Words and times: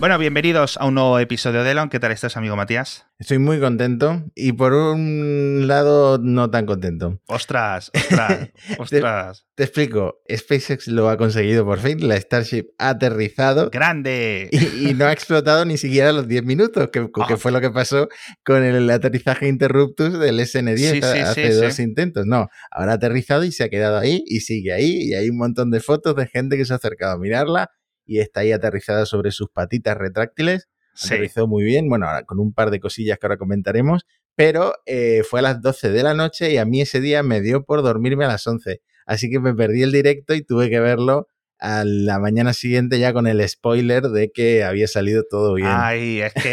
Bueno, 0.00 0.16
bienvenidos 0.16 0.78
a 0.78 0.86
un 0.86 0.94
nuevo 0.94 1.18
episodio 1.18 1.62
de 1.62 1.72
Elon. 1.72 1.90
¿Qué 1.90 2.00
tal 2.00 2.10
estás, 2.10 2.38
amigo 2.38 2.56
Matías? 2.56 3.04
Estoy 3.18 3.38
muy 3.38 3.60
contento 3.60 4.24
y 4.34 4.52
por 4.52 4.72
un 4.72 5.66
lado 5.68 6.16
no 6.16 6.50
tan 6.50 6.64
contento. 6.64 7.20
Ostras, 7.26 7.90
ostras, 7.94 8.48
ostras. 8.78 9.46
Te, 9.54 9.64
explico, 9.64 10.22
SpaceX 10.34 10.88
lo 10.88 11.10
ha 11.10 11.18
conseguido 11.18 11.66
por 11.66 11.80
fin, 11.80 12.08
la 12.08 12.18
Starship 12.18 12.68
ha 12.78 12.88
aterrizado. 12.88 13.68
¡Grande! 13.68 14.48
Y, 14.52 14.94
no 14.94 15.04
ha 15.04 15.12
explotado 15.12 15.66
ni 15.66 15.76
siquiera 15.76 16.12
los 16.12 16.26
10 16.26 16.44
minutos, 16.44 16.88
que, 16.90 17.06
que, 17.28 17.36
fue 17.36 17.52
lo 17.52 17.60
que 17.60 17.68
pasó 17.68 18.08
con 18.42 18.64
el 18.64 18.88
aterrizaje 18.88 19.48
interruptus 19.48 20.18
del 20.18 20.40
SN10 20.40 21.02
hace 21.24 21.52
dos 21.52 21.78
intentos. 21.78 22.24
No, 22.24 22.48
ahora 22.70 22.92
ha 22.92 22.94
aterrizado 22.94 23.44
y 23.44 23.52
se 23.52 23.64
ha 23.64 23.68
quedado 23.68 23.98
ahí 23.98 24.24
y 24.26 24.40
sigue 24.40 24.72
ahí 24.72 25.10
y 25.10 25.12
hay 25.12 25.28
un 25.28 25.36
montón 25.36 25.70
de 25.70 25.80
fotos 25.80 26.16
de 26.16 26.26
gente 26.26 26.56
que 26.56 26.64
se 26.64 26.72
ha 26.72 26.76
acercado 26.76 27.16
a 27.16 27.18
mirarla 27.18 27.70
y 28.10 28.18
está 28.18 28.40
ahí 28.40 28.50
aterrizada 28.50 29.06
sobre 29.06 29.30
sus 29.30 29.50
patitas 29.50 29.96
retráctiles. 29.96 30.68
Aterrizó 31.04 31.46
muy 31.46 31.62
bien, 31.62 31.88
bueno, 31.88 32.08
ahora 32.08 32.24
con 32.24 32.40
un 32.40 32.52
par 32.52 32.72
de 32.72 32.80
cosillas 32.80 33.18
que 33.18 33.26
ahora 33.26 33.36
comentaremos, 33.36 34.04
pero 34.34 34.74
eh, 34.84 35.22
fue 35.22 35.38
a 35.38 35.42
las 35.42 35.62
12 35.62 35.90
de 35.90 36.02
la 36.02 36.12
noche 36.12 36.50
y 36.50 36.56
a 36.56 36.64
mí 36.64 36.80
ese 36.80 37.00
día 37.00 37.22
me 37.22 37.40
dio 37.40 37.62
por 37.62 37.82
dormirme 37.82 38.24
a 38.24 38.28
las 38.28 38.44
11. 38.44 38.80
Así 39.06 39.30
que 39.30 39.38
me 39.38 39.54
perdí 39.54 39.84
el 39.84 39.92
directo 39.92 40.34
y 40.34 40.42
tuve 40.42 40.68
que 40.70 40.80
verlo 40.80 41.28
a 41.60 41.84
la 41.84 42.18
mañana 42.18 42.52
siguiente 42.52 42.98
ya 42.98 43.12
con 43.12 43.28
el 43.28 43.48
spoiler 43.48 44.08
de 44.08 44.32
que 44.32 44.64
había 44.64 44.88
salido 44.88 45.22
todo 45.30 45.54
bien. 45.54 45.68
Ay, 45.70 46.22
es 46.22 46.34
que, 46.34 46.40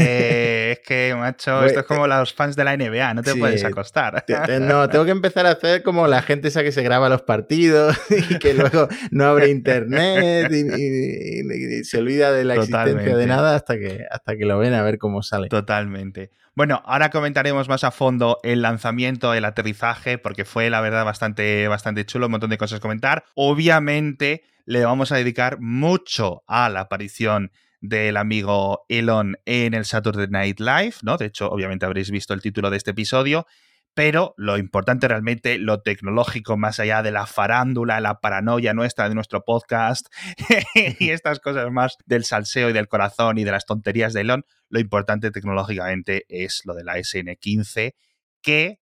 es 0.71 0.80
que, 0.80 1.16
macho, 1.17 1.63
esto 1.63 1.81
es 1.81 1.85
como 1.85 2.07
los 2.07 2.34
fans 2.34 2.55
de 2.55 2.63
la 2.63 2.75
NBA, 2.75 3.13
no 3.13 3.23
te 3.23 3.36
puedes 3.36 3.64
acostar. 3.64 4.25
No, 4.61 4.89
tengo 4.89 5.05
que 5.05 5.11
empezar 5.11 5.45
a 5.45 5.52
hacer 5.52 5.83
como 5.83 6.08
la 6.08 6.22
gente 6.22 6.47
esa 6.50 6.64
que 6.64 6.72
se 6.72 6.83
graba 6.83 7.09
los 7.09 7.22
partidos 7.22 7.97
y 8.30 8.39
que 8.39 8.53
luego 8.53 8.88
no 9.11 9.25
abre 9.25 9.50
internet 9.50 10.52
y, 10.52 11.83
se 11.83 11.97
olvida 12.00 12.31
de 12.31 12.44
la 12.44 12.55
existencia 12.55 13.16
de 13.16 13.27
nada 13.27 13.55
hasta 13.55 13.77
que, 13.77 14.05
hasta 14.09 14.36
que 14.36 14.45
lo 14.45 14.58
ven 14.58 14.73
a 14.73 14.83
ver 14.83 14.97
cómo 14.97 15.23
sale. 15.23 15.50
Totalmente. 15.50 16.31
Bueno, 16.58 16.81
ahora 16.86 17.11
comentaremos 17.11 17.70
más 17.70 17.83
a 17.83 17.92
fondo 17.92 18.39
el 18.42 18.64
lanzamiento, 18.64 19.33
el 19.36 19.45
aterrizaje, 19.45 20.17
porque 20.17 20.44
fue 20.44 20.72
la 20.72 20.81
verdad 20.81 21.05
bastante, 21.05 21.67
bastante 21.67 22.03
chulo, 22.05 22.25
un 22.25 22.31
montón 22.31 22.49
de 22.49 22.58
cosas 22.58 22.80
a 22.80 22.81
comentar. 22.81 23.25
Obviamente 23.36 24.44
le 24.66 24.83
vamos 24.83 25.11
a 25.11 25.17
dedicar 25.17 25.59
mucho 25.59 26.44
a 26.47 26.70
la 26.70 26.81
aparición 26.81 27.52
del 27.81 28.17
amigo 28.17 28.86
Elon 28.89 29.38
en 29.45 29.73
el 29.73 29.86
Saturday 29.86 30.28
Night 30.30 30.59
Live, 30.59 30.95
¿no? 31.03 31.17
De 31.17 31.25
hecho, 31.25 31.50
obviamente 31.50 31.86
habréis 31.86 32.11
visto 32.11 32.33
el 32.33 32.42
título 32.42 32.70
de 32.70 32.78
este 32.78 32.92
episodio, 32.92 33.45
pero 33.94 34.36
lo 34.38 34.58
importante 34.58 35.08
realmente, 35.08 35.58
lo 35.58 35.81
tecnológico, 35.81 36.55
más 36.55 36.80
allá 36.80 37.02
de 37.02 37.11
la 37.11 37.25
farándula, 37.25 38.00
la 38.00 38.20
paranoia 38.20 38.75
nuestra 38.75 39.09
de 39.09 39.16
nuestro 39.16 39.44
podcast 39.44 40.05
y 41.00 41.09
estas 41.09 41.39
cosas 41.39 41.72
más 41.72 41.98
del 42.05 42.23
salseo 42.23 42.70
y 42.70 42.73
del 42.73 42.88
corazón 42.88 43.39
y 43.39 43.44
de 43.44 43.52
las 43.52 43.66
tonterías 43.66 44.14
de 44.14 44.22
Elon, 44.22 44.45
lo 44.70 44.80
importante 44.80 45.31
tecnológicamente 45.31 46.25
es 46.30 46.61
lo 46.66 46.75
de 46.75 46.83
la 46.83 46.98
SN15, 46.98 47.95
que, 48.42 48.80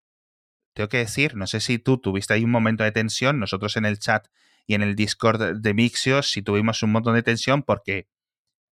tengo 0.74 0.90
que 0.90 0.98
decir, 0.98 1.36
no 1.36 1.48
sé 1.48 1.62
si 1.62 1.80
tú 1.80 1.98
tuviste 1.98 2.34
ahí 2.34 2.44
un 2.44 2.52
momento 2.52 2.84
de 2.84 2.92
tensión, 2.92 3.40
nosotros 3.40 3.78
en 3.78 3.86
el 3.86 4.00
chat 4.00 4.28
y 4.68 4.74
en 4.74 4.82
el 4.82 4.96
Discord 4.96 5.62
de 5.62 5.74
Mixios 5.74 6.30
sí 6.30 6.42
tuvimos 6.42 6.84
un 6.84 6.92
montón 6.92 7.16
de 7.16 7.24
tensión 7.24 7.64
porque 7.64 8.10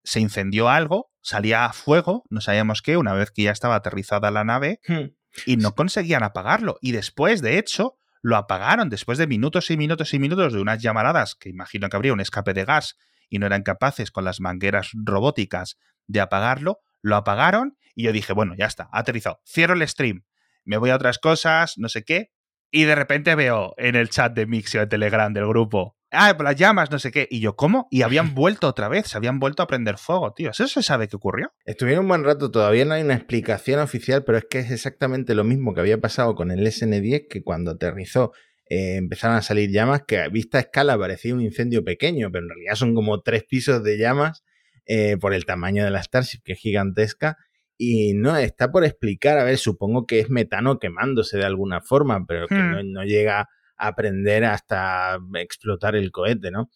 se 0.04 0.20
incendió 0.20 0.68
algo, 0.68 1.10
salía 1.22 1.72
fuego, 1.72 2.24
no 2.30 2.40
sabíamos 2.40 2.82
qué, 2.82 2.96
una 2.96 3.14
vez 3.14 3.30
que 3.30 3.42
ya 3.42 3.50
estaba 3.50 3.74
aterrizada 3.74 4.30
la 4.30 4.44
nave, 4.44 4.80
hmm. 4.86 5.14
y 5.46 5.56
no 5.56 5.74
conseguían 5.74 6.22
apagarlo. 6.22 6.78
Y 6.80 6.92
después, 6.92 7.42
de 7.42 7.58
hecho, 7.58 7.96
lo 8.22 8.36
apagaron 8.36 8.90
después 8.90 9.18
de 9.18 9.26
minutos 9.26 9.70
y 9.70 9.76
minutos 9.76 10.14
y 10.14 10.18
minutos 10.18 10.52
de 10.52 10.60
unas 10.60 10.80
llamaradas, 10.80 11.34
que 11.34 11.48
imagino 11.48 11.88
que 11.88 11.96
habría 11.96 12.12
un 12.12 12.20
escape 12.20 12.54
de 12.54 12.64
gas 12.64 12.96
y 13.28 13.38
no 13.38 13.46
eran 13.46 13.62
capaces 13.62 14.10
con 14.10 14.24
las 14.24 14.40
mangueras 14.40 14.90
robóticas 14.94 15.78
de 16.06 16.20
apagarlo, 16.20 16.80
lo 17.02 17.16
apagaron 17.16 17.76
y 17.94 18.04
yo 18.04 18.12
dije, 18.12 18.32
bueno, 18.32 18.54
ya 18.56 18.66
está, 18.66 18.88
aterrizado, 18.92 19.40
cierro 19.46 19.74
el 19.74 19.86
stream, 19.86 20.24
me 20.64 20.76
voy 20.76 20.90
a 20.90 20.96
otras 20.96 21.18
cosas, 21.18 21.74
no 21.76 21.88
sé 21.88 22.04
qué, 22.04 22.30
y 22.70 22.84
de 22.84 22.94
repente 22.94 23.34
veo 23.34 23.74
en 23.76 23.94
el 23.94 24.08
chat 24.08 24.34
de 24.34 24.46
Mixio 24.46 24.80
de 24.80 24.86
Telegram 24.86 25.32
del 25.32 25.46
grupo, 25.46 25.96
ah, 26.14 26.36
las 26.38 26.56
llamas, 26.56 26.90
no 26.90 26.98
sé 26.98 27.10
qué. 27.10 27.26
Y 27.30 27.40
yo, 27.40 27.56
¿cómo? 27.56 27.88
Y 27.90 28.02
habían 28.02 28.34
vuelto 28.34 28.68
otra 28.68 28.88
vez, 28.88 29.08
se 29.08 29.16
habían 29.16 29.38
vuelto 29.38 29.62
a 29.62 29.66
prender 29.66 29.98
fuego, 29.98 30.32
tío. 30.32 30.50
¿Eso 30.50 30.66
se 30.66 30.82
sabe 30.82 31.08
qué 31.08 31.16
ocurrió? 31.16 31.52
Estuvieron 31.64 32.04
un 32.04 32.08
buen 32.08 32.24
rato, 32.24 32.50
todavía 32.50 32.84
no 32.84 32.94
hay 32.94 33.02
una 33.02 33.14
explicación 33.14 33.80
oficial, 33.80 34.24
pero 34.24 34.38
es 34.38 34.46
que 34.48 34.60
es 34.60 34.70
exactamente 34.70 35.34
lo 35.34 35.44
mismo 35.44 35.74
que 35.74 35.80
había 35.80 36.00
pasado 36.00 36.34
con 36.34 36.50
el 36.50 36.66
SN10, 36.66 37.28
que 37.28 37.42
cuando 37.42 37.72
aterrizó 37.72 38.32
eh, 38.70 38.96
empezaron 38.96 39.36
a 39.36 39.42
salir 39.42 39.70
llamas 39.70 40.02
que 40.06 40.18
a 40.18 40.28
vista 40.28 40.58
escala 40.58 40.98
parecía 40.98 41.34
un 41.34 41.42
incendio 41.42 41.84
pequeño, 41.84 42.30
pero 42.32 42.44
en 42.44 42.50
realidad 42.50 42.74
son 42.76 42.94
como 42.94 43.20
tres 43.20 43.44
pisos 43.44 43.84
de 43.84 43.98
llamas 43.98 44.42
eh, 44.86 45.16
por 45.20 45.34
el 45.34 45.44
tamaño 45.44 45.84
de 45.84 45.90
la 45.90 46.02
Starship, 46.02 46.40
que 46.44 46.52
es 46.54 46.58
gigantesca. 46.58 47.36
Y 47.76 48.14
no, 48.14 48.36
está 48.36 48.70
por 48.70 48.84
explicar, 48.84 49.38
a 49.38 49.44
ver, 49.44 49.58
supongo 49.58 50.06
que 50.06 50.20
es 50.20 50.30
metano 50.30 50.78
quemándose 50.78 51.36
de 51.36 51.44
alguna 51.44 51.80
forma, 51.80 52.24
pero 52.26 52.46
que 52.46 52.54
no, 52.54 52.82
hmm. 52.82 52.92
no, 52.92 53.04
llega 53.04 53.48
a 53.76 53.94
prender 53.94 54.44
hasta 54.44 55.18
explotar 55.34 55.96
el 55.96 56.10
cohete, 56.10 56.50
¿no? 56.50 56.70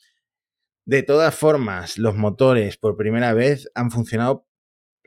De 0.87 1.03
todas 1.03 1.35
formas, 1.35 1.99
los 1.99 2.17
motores 2.17 2.79
por 2.79 2.97
primera 2.97 3.35
vez 3.35 3.69
han 3.75 3.91
funcionado 3.91 4.47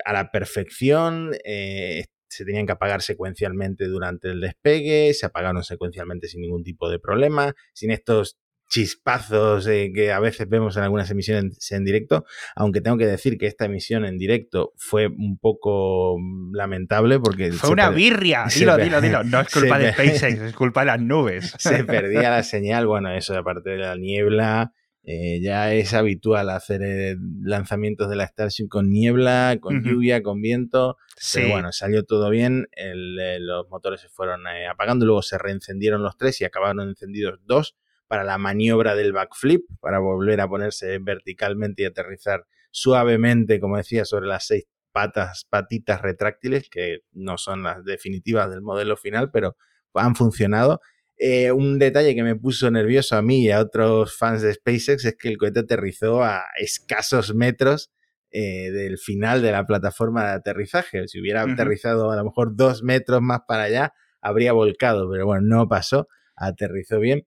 a 0.05 0.13
la 0.13 0.31
perfección, 0.31 1.31
eh, 1.43 2.05
se 2.29 2.45
tenían 2.45 2.65
que 2.65 2.73
apagar 2.73 3.01
secuencialmente 3.01 3.85
durante 3.87 4.29
el 4.29 4.41
despegue, 4.41 5.13
se 5.13 5.25
apagaron 5.25 5.63
secuencialmente 5.63 6.27
sin 6.27 6.41
ningún 6.41 6.63
tipo 6.63 6.89
de 6.89 6.99
problema, 6.99 7.53
sin 7.73 7.91
estos 7.91 8.37
chispazos 8.71 9.67
eh, 9.67 9.91
que 9.93 10.13
a 10.13 10.19
veces 10.19 10.47
vemos 10.47 10.77
en 10.77 10.83
algunas 10.83 11.11
emisiones 11.11 11.71
en, 11.71 11.83
directo, 11.83 12.25
aunque 12.55 12.79
tengo 12.79 12.97
que 12.97 13.05
decir 13.05 13.37
que 13.37 13.45
esta 13.45 13.65
emisión 13.65 14.05
en 14.05 14.17
directo 14.17 14.71
fue 14.77 15.07
un 15.07 15.37
poco 15.37 16.17
mm, 16.17 16.55
lamentable 16.55 17.19
porque... 17.19 17.51
Fue 17.51 17.71
una 17.71 17.89
birria, 17.89 18.45
dilo, 18.53 18.77
dilo, 18.77 19.01
dilo, 19.01 19.23
no 19.25 19.41
es 19.41 19.49
culpa 19.49 19.77
de 19.77 19.91
SpaceX, 19.91 20.39
es 20.39 20.55
culpa 20.55 20.81
de 20.81 20.85
las 20.87 21.01
nubes. 21.01 21.53
Se 21.59 21.83
perdía 21.83 22.29
la 22.29 22.43
señal, 22.43 22.87
bueno, 22.87 23.11
eso 23.11 23.37
aparte 23.37 23.71
de 23.71 23.77
la 23.77 23.97
niebla, 23.97 24.71
eh, 25.03 25.41
ya 25.41 25.73
es 25.73 25.93
habitual 25.93 26.49
hacer 26.49 26.81
eh, 26.81 27.17
lanzamientos 27.41 28.09
de 28.09 28.15
la 28.15 28.25
Starship 28.25 28.69
con 28.69 28.89
niebla, 28.89 29.57
con 29.59 29.83
lluvia, 29.83 30.23
con 30.23 30.41
viento. 30.41 30.95
Pero 31.33 31.49
bueno, 31.49 31.73
salió 31.73 32.03
todo 32.05 32.29
bien. 32.29 32.67
los 32.77 33.67
motores 33.67 33.99
se 33.99 34.07
fueron 34.07 34.43
apagando, 34.69 35.05
luego 35.05 35.23
se 35.23 35.37
reencendieron 35.37 36.03
los 36.03 36.15
tres 36.15 36.39
y 36.39 36.45
acabaron 36.45 36.87
encendidos 36.87 37.39
dos 37.43 37.75
para 38.11 38.25
la 38.25 38.37
maniobra 38.37 38.93
del 38.93 39.13
backflip, 39.13 39.69
para 39.79 39.99
volver 39.99 40.41
a 40.41 40.49
ponerse 40.49 40.99
verticalmente 40.99 41.83
y 41.83 41.85
aterrizar 41.85 42.45
suavemente, 42.69 43.61
como 43.61 43.77
decía, 43.77 44.03
sobre 44.03 44.27
las 44.27 44.47
seis 44.47 44.65
patas, 44.91 45.47
patitas 45.49 46.01
retráctiles, 46.01 46.69
que 46.69 47.03
no 47.13 47.37
son 47.37 47.63
las 47.63 47.85
definitivas 47.85 48.49
del 48.49 48.63
modelo 48.63 48.97
final, 48.97 49.31
pero 49.31 49.55
han 49.93 50.15
funcionado. 50.15 50.81
Eh, 51.15 51.53
un 51.53 51.79
detalle 51.79 52.13
que 52.13 52.23
me 52.23 52.35
puso 52.35 52.69
nervioso 52.69 53.15
a 53.15 53.21
mí 53.21 53.45
y 53.45 53.51
a 53.51 53.61
otros 53.61 54.17
fans 54.17 54.41
de 54.41 54.55
SpaceX 54.55 55.05
es 55.05 55.15
que 55.15 55.29
el 55.29 55.37
cohete 55.37 55.61
aterrizó 55.61 56.21
a 56.21 56.43
escasos 56.57 57.33
metros 57.33 57.93
eh, 58.29 58.71
del 58.71 58.97
final 58.97 59.41
de 59.41 59.53
la 59.53 59.65
plataforma 59.65 60.25
de 60.25 60.31
aterrizaje. 60.31 61.07
Si 61.07 61.21
hubiera 61.21 61.43
aterrizado 61.43 62.11
a 62.11 62.17
lo 62.17 62.25
mejor 62.25 62.57
dos 62.57 62.83
metros 62.83 63.21
más 63.21 63.43
para 63.47 63.63
allá, 63.63 63.93
habría 64.19 64.51
volcado, 64.51 65.09
pero 65.09 65.25
bueno, 65.27 65.43
no 65.47 65.69
pasó, 65.69 66.09
aterrizó 66.35 66.99
bien. 66.99 67.25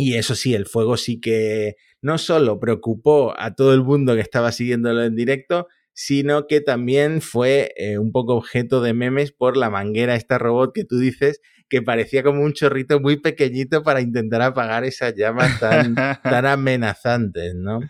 Y 0.00 0.14
eso 0.14 0.36
sí, 0.36 0.54
el 0.54 0.66
fuego 0.66 0.96
sí 0.96 1.20
que 1.20 1.74
no 2.02 2.18
solo 2.18 2.60
preocupó 2.60 3.34
a 3.36 3.56
todo 3.56 3.74
el 3.74 3.82
mundo 3.82 4.14
que 4.14 4.20
estaba 4.20 4.52
siguiéndolo 4.52 5.02
en 5.02 5.16
directo, 5.16 5.66
sino 5.92 6.46
que 6.46 6.60
también 6.60 7.20
fue 7.20 7.72
eh, 7.76 7.98
un 7.98 8.12
poco 8.12 8.36
objeto 8.36 8.80
de 8.80 8.94
memes 8.94 9.32
por 9.32 9.56
la 9.56 9.70
manguera, 9.70 10.14
esta 10.14 10.38
robot 10.38 10.72
que 10.72 10.84
tú 10.84 10.98
dices, 10.98 11.40
que 11.68 11.82
parecía 11.82 12.22
como 12.22 12.44
un 12.44 12.52
chorrito 12.52 13.00
muy 13.00 13.16
pequeñito 13.16 13.82
para 13.82 14.00
intentar 14.00 14.40
apagar 14.40 14.84
esas 14.84 15.16
llamas 15.16 15.58
tan, 15.58 15.96
tan 16.22 16.46
amenazantes, 16.46 17.56
¿no? 17.56 17.80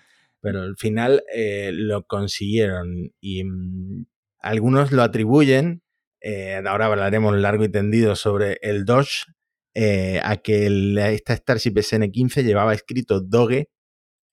Pero 0.41 0.63
al 0.63 0.79
final 0.79 1.23
eh, 1.35 1.73
lo 1.75 2.05
consiguieron 2.05 3.13
y 3.21 3.45
mm, 3.45 4.07
algunos 4.41 4.93
lo 4.93 5.03
atribuyen, 5.03 5.83
eh, 6.23 6.59
ahora 6.67 6.87
hablaremos 6.87 7.37
largo 7.37 7.65
y 7.65 7.69
tendido 7.69 8.17
sobre 8.17 8.57
el 8.63 8.87
Dodge, 8.87 9.27
eh, 9.75 10.21
a 10.23 10.37
que 10.37 10.67
esta 11.15 11.35
Starship 11.35 11.75
SN15 11.75 12.43
llevaba 12.43 12.75
escrito 12.75 13.21
Doge 13.21 13.69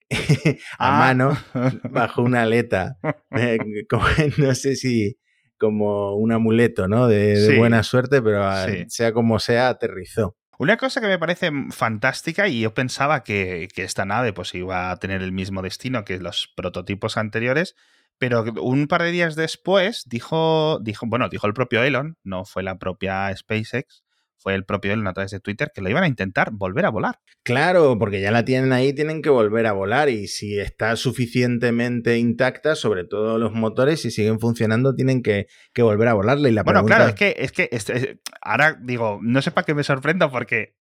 a 0.78 0.96
ah. 0.96 1.00
mano 1.00 1.38
bajo 1.92 2.22
una 2.22 2.44
aleta, 2.44 2.98
eh, 3.32 3.58
no 4.38 4.56
sé 4.56 4.76
si 4.76 5.18
como 5.58 6.16
un 6.16 6.32
amuleto, 6.32 6.88
¿no? 6.88 7.08
De, 7.08 7.58
buena 7.58 7.82
suerte, 7.84 8.22
pero 8.22 8.44
ah, 8.44 8.68
sea 8.88 9.14
como 9.14 9.40
sea, 9.40 9.70
aterrizó. 9.70 10.36
Una 10.58 10.78
cosa 10.78 11.02
que 11.02 11.08
me 11.08 11.20
parece 11.20 11.52
fantástica 11.72 12.48
y 12.48 12.62
yo 12.62 12.74
pensaba 12.74 13.24
que, 13.24 13.68
que, 13.74 13.84
esta 13.84 14.06
nave 14.06 14.32
pues 14.32 14.54
iba 14.54 14.92
a 14.92 14.98
tener 14.98 15.22
el 15.22 15.32
mismo 15.32 15.62
destino 15.62 16.06
que 16.06 16.18
los 16.20 16.52
prototipos 16.56 17.18
anteriores, 17.18 17.76
pero 18.18 18.44
un 18.62 18.88
par 18.88 19.02
de 19.02 19.12
días 19.12 19.36
después 19.36 20.04
dijo, 20.08 20.80
dijo, 20.82 21.06
bueno, 21.08 21.28
dijo 21.28 21.48
el 21.48 21.54
propio 21.54 21.84
Elon, 21.84 22.18
no 22.24 22.46
fue 22.46 22.64
la 22.64 22.78
propia 22.78 23.36
SpaceX, 23.36 24.05
fue 24.38 24.56
el 24.56 24.66
propio 24.66 24.94
Elon 24.94 25.08
a 25.08 25.14
través 25.14 25.32
de 25.32 25.40
Twitter, 25.40 25.72
que 25.74 25.82
lo 25.82 25.90
iban 25.90 26.04
a 26.04 26.08
intentar 26.08 26.52
volver 26.52 26.86
a 26.86 26.90
volar. 26.90 27.20
Claro, 27.44 27.98
porque 27.98 28.22
ya 28.22 28.32
la 28.32 28.46
tienen 28.46 28.74
ahí, 28.74 28.94
tienen 28.94 29.22
que 29.22 29.30
volver 29.30 29.66
a 29.66 29.72
volar 29.72 30.10
y 30.10 30.28
si 30.28 30.60
está 30.60 30.96
suficientemente 30.96 32.18
intacta, 32.18 32.76
sobre 32.76 33.06
todo 33.06 33.38
los 33.38 33.54
motores, 33.54 34.02
si 34.02 34.12
siguen 34.12 34.40
funcionando, 34.40 34.96
tienen 34.96 35.22
que, 35.22 35.48
volver 35.78 36.08
a 36.08 36.14
volarle. 36.14 36.50
Y 36.50 36.52
la 36.54 36.64
bueno, 36.64 36.86
claro, 36.86 37.08
es 37.08 37.16
que, 37.16 37.36
es 37.38 37.52
que 37.52 38.20
ahora 38.42 38.78
digo, 38.82 39.20
no 39.22 39.42
sé 39.42 39.52
para 39.52 39.66
qué 39.66 39.74
me 39.74 39.84
sorprendo 39.84 40.32
porque 40.32 40.76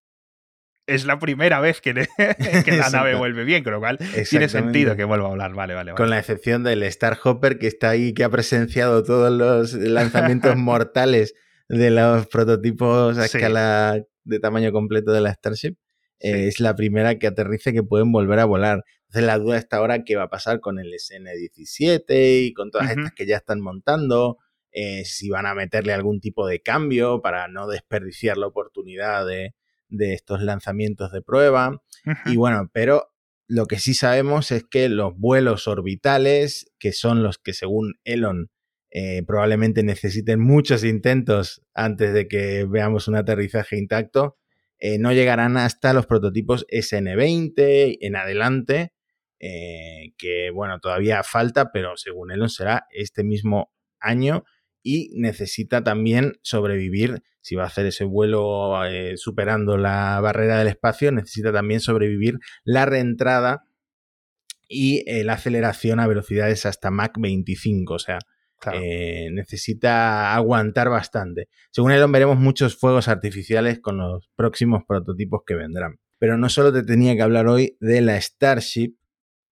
es 0.87 1.05
la 1.05 1.19
primera 1.19 1.59
vez 1.59 1.81
que, 1.81 1.93
la 2.77 2.89
nave 2.89 3.15
vuelve 3.15 3.43
bien, 3.43 3.63
con 3.63 3.73
lo 3.73 3.79
cual 3.79 3.97
tiene 4.29 4.49
sentido 4.49 4.95
que 4.95 5.03
vuelva 5.03 5.27
a 5.27 5.29
volar. 5.29 5.53
Vale, 5.53 5.73
vale, 5.73 5.93
Con 5.93 6.09
la 6.09 6.19
excepción 6.19 6.63
del 6.63 6.83
Star 6.83 7.17
Hopper 7.23 7.57
que 7.57 7.67
está 7.67 7.89
ahí, 7.89 8.13
que 8.13 8.23
ha 8.23 8.29
presenciado 8.29 9.03
todos 9.03 9.31
los 9.31 9.73
lanzamientos 9.73 10.55
mortales 10.57 11.33
de 11.69 11.89
los 11.91 12.27
prototipos 12.27 13.17
a 13.17 13.25
escala 13.25 14.03
de 14.23 14.39
tamaño 14.39 14.71
completo 14.71 15.11
de 15.11 15.21
la 15.21 15.33
Starship. 15.33 15.75
Eh, 16.19 16.47
es 16.47 16.59
la 16.59 16.75
primera 16.75 17.19
que 17.19 17.27
aterrice 17.27 17.73
que 17.73 17.83
pueden 17.83 18.11
volver 18.11 18.39
a 18.39 18.45
volar. 18.45 18.83
Entonces 19.07 19.27
la 19.27 19.37
duda 19.37 19.57
está 19.57 19.77
ahora 19.77 20.03
qué 20.03 20.15
va 20.15 20.23
a 20.23 20.29
pasar 20.29 20.59
con 20.59 20.79
el 20.79 20.93
SN-17 20.93 22.47
y 22.47 22.53
con 22.53 22.71
todas 22.71 22.89
estas 22.89 23.11
que 23.13 23.25
ya 23.25 23.37
están 23.37 23.61
montando. 23.61 24.37
Eh, 24.71 25.05
si 25.05 25.29
van 25.29 25.45
a 25.45 25.55
meterle 25.55 25.93
algún 25.93 26.19
tipo 26.19 26.45
de 26.47 26.61
cambio 26.61 27.21
para 27.21 27.47
no 27.47 27.67
desperdiciar 27.67 28.37
la 28.37 28.47
oportunidad 28.47 29.25
de, 29.25 29.53
estos 29.89 30.41
lanzamientos 30.41 31.13
de 31.13 31.21
prueba. 31.21 31.81
Y 32.25 32.35
bueno, 32.35 32.69
pero 32.73 33.13
lo 33.47 33.67
que 33.67 33.79
sí 33.79 33.93
sabemos 33.93 34.51
es 34.51 34.65
que 34.65 34.89
los 34.89 35.17
vuelos 35.17 35.69
orbitales, 35.69 36.69
que 36.79 36.91
son 36.91 37.23
los 37.23 37.37
que 37.37 37.53
según 37.53 37.93
Elon 38.03 38.49
eh, 38.97 39.23
probablemente 39.27 39.83
necesiten 39.83 40.39
muchos 40.39 40.85
intentos 40.85 41.61
antes 41.73 42.13
de 42.13 42.29
que 42.29 42.63
veamos 42.63 43.09
un 43.09 43.17
aterrizaje 43.17 43.77
intacto. 43.77 44.37
Eh, 44.79 44.99
no 44.99 45.11
llegarán 45.11 45.57
hasta 45.57 45.91
los 45.91 46.05
prototipos 46.05 46.65
SN20 46.71 47.97
en 47.99 48.15
adelante, 48.15 48.93
eh, 49.37 50.13
que 50.17 50.49
bueno, 50.49 50.79
todavía 50.79 51.23
falta, 51.23 51.73
pero 51.73 51.97
según 51.97 52.31
Elon 52.31 52.47
será 52.47 52.87
este 52.89 53.25
mismo 53.25 53.69
año 53.99 54.45
y 54.81 55.09
necesita 55.17 55.83
también 55.83 56.39
sobrevivir, 56.41 57.21
si 57.41 57.55
va 57.55 57.63
a 57.63 57.67
hacer 57.67 57.87
ese 57.87 58.05
vuelo 58.05 58.79
superando 59.17 59.75
la 59.75 60.21
barrera 60.21 60.57
del 60.57 60.69
espacio, 60.69 61.11
necesita 61.11 61.51
también 61.51 61.81
sobrevivir 61.81 62.39
la 62.63 62.85
reentrada 62.85 63.65
y 64.69 65.03
la 65.23 65.33
aceleración 65.33 65.99
a 65.99 66.07
velocidades 66.07 66.65
hasta 66.65 66.91
Mach 66.91 67.17
25, 67.17 67.93
o 67.93 67.99
sea, 67.99 68.19
eh, 68.73 69.29
necesita 69.31 70.33
aguantar 70.35 70.89
bastante. 70.89 71.49
Según 71.71 71.91
Elon 71.91 72.11
veremos 72.11 72.37
muchos 72.37 72.77
fuegos 72.77 73.07
artificiales 73.07 73.79
con 73.79 73.97
los 73.97 74.29
próximos 74.35 74.83
prototipos 74.87 75.41
que 75.45 75.55
vendrán. 75.55 75.99
Pero 76.17 76.37
no 76.37 76.49
solo 76.49 76.71
te 76.71 76.83
tenía 76.83 77.15
que 77.15 77.21
hablar 77.21 77.47
hoy 77.47 77.77
de 77.79 78.01
la 78.01 78.19
Starship, 78.19 78.95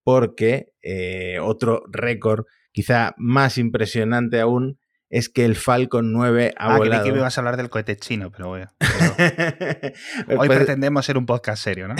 porque 0.02 0.72
eh, 0.82 1.38
otro 1.40 1.82
récord, 1.90 2.44
quizá 2.72 3.14
más 3.16 3.58
impresionante 3.58 4.40
aún, 4.40 4.78
es 5.14 5.28
que 5.28 5.44
el 5.44 5.54
Falcon 5.54 6.12
9 6.12 6.54
ha 6.56 6.74
ah, 6.74 6.76
volado. 6.76 7.04
que 7.04 7.12
me 7.12 7.18
ibas 7.18 7.38
a 7.38 7.40
hablar 7.40 7.56
del 7.56 7.70
cohete 7.70 7.96
chino, 7.96 8.32
pero 8.32 8.48
bueno. 8.48 8.66
Hoy 10.26 10.48
pues 10.48 10.50
pretendemos 10.50 11.06
ser 11.06 11.16
un 11.16 11.24
podcast 11.24 11.62
serio, 11.62 11.86
¿no? 11.86 11.94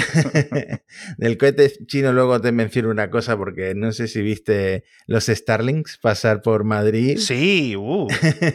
del 1.19 1.38
cohete 1.38 1.70
chino 1.87 2.12
luego 2.12 2.40
te 2.40 2.50
menciono 2.50 2.90
una 2.90 3.11
cosa 3.11 3.37
porque 3.37 3.72
no 3.76 3.93
sé 3.93 4.08
si 4.08 4.20
viste 4.20 4.82
los 5.06 5.26
Starlings 5.26 5.99
pasar 5.99 6.43
por 6.43 6.64
Madrid. 6.64 7.19
Sí, 7.19 7.76
uh. 7.76 8.08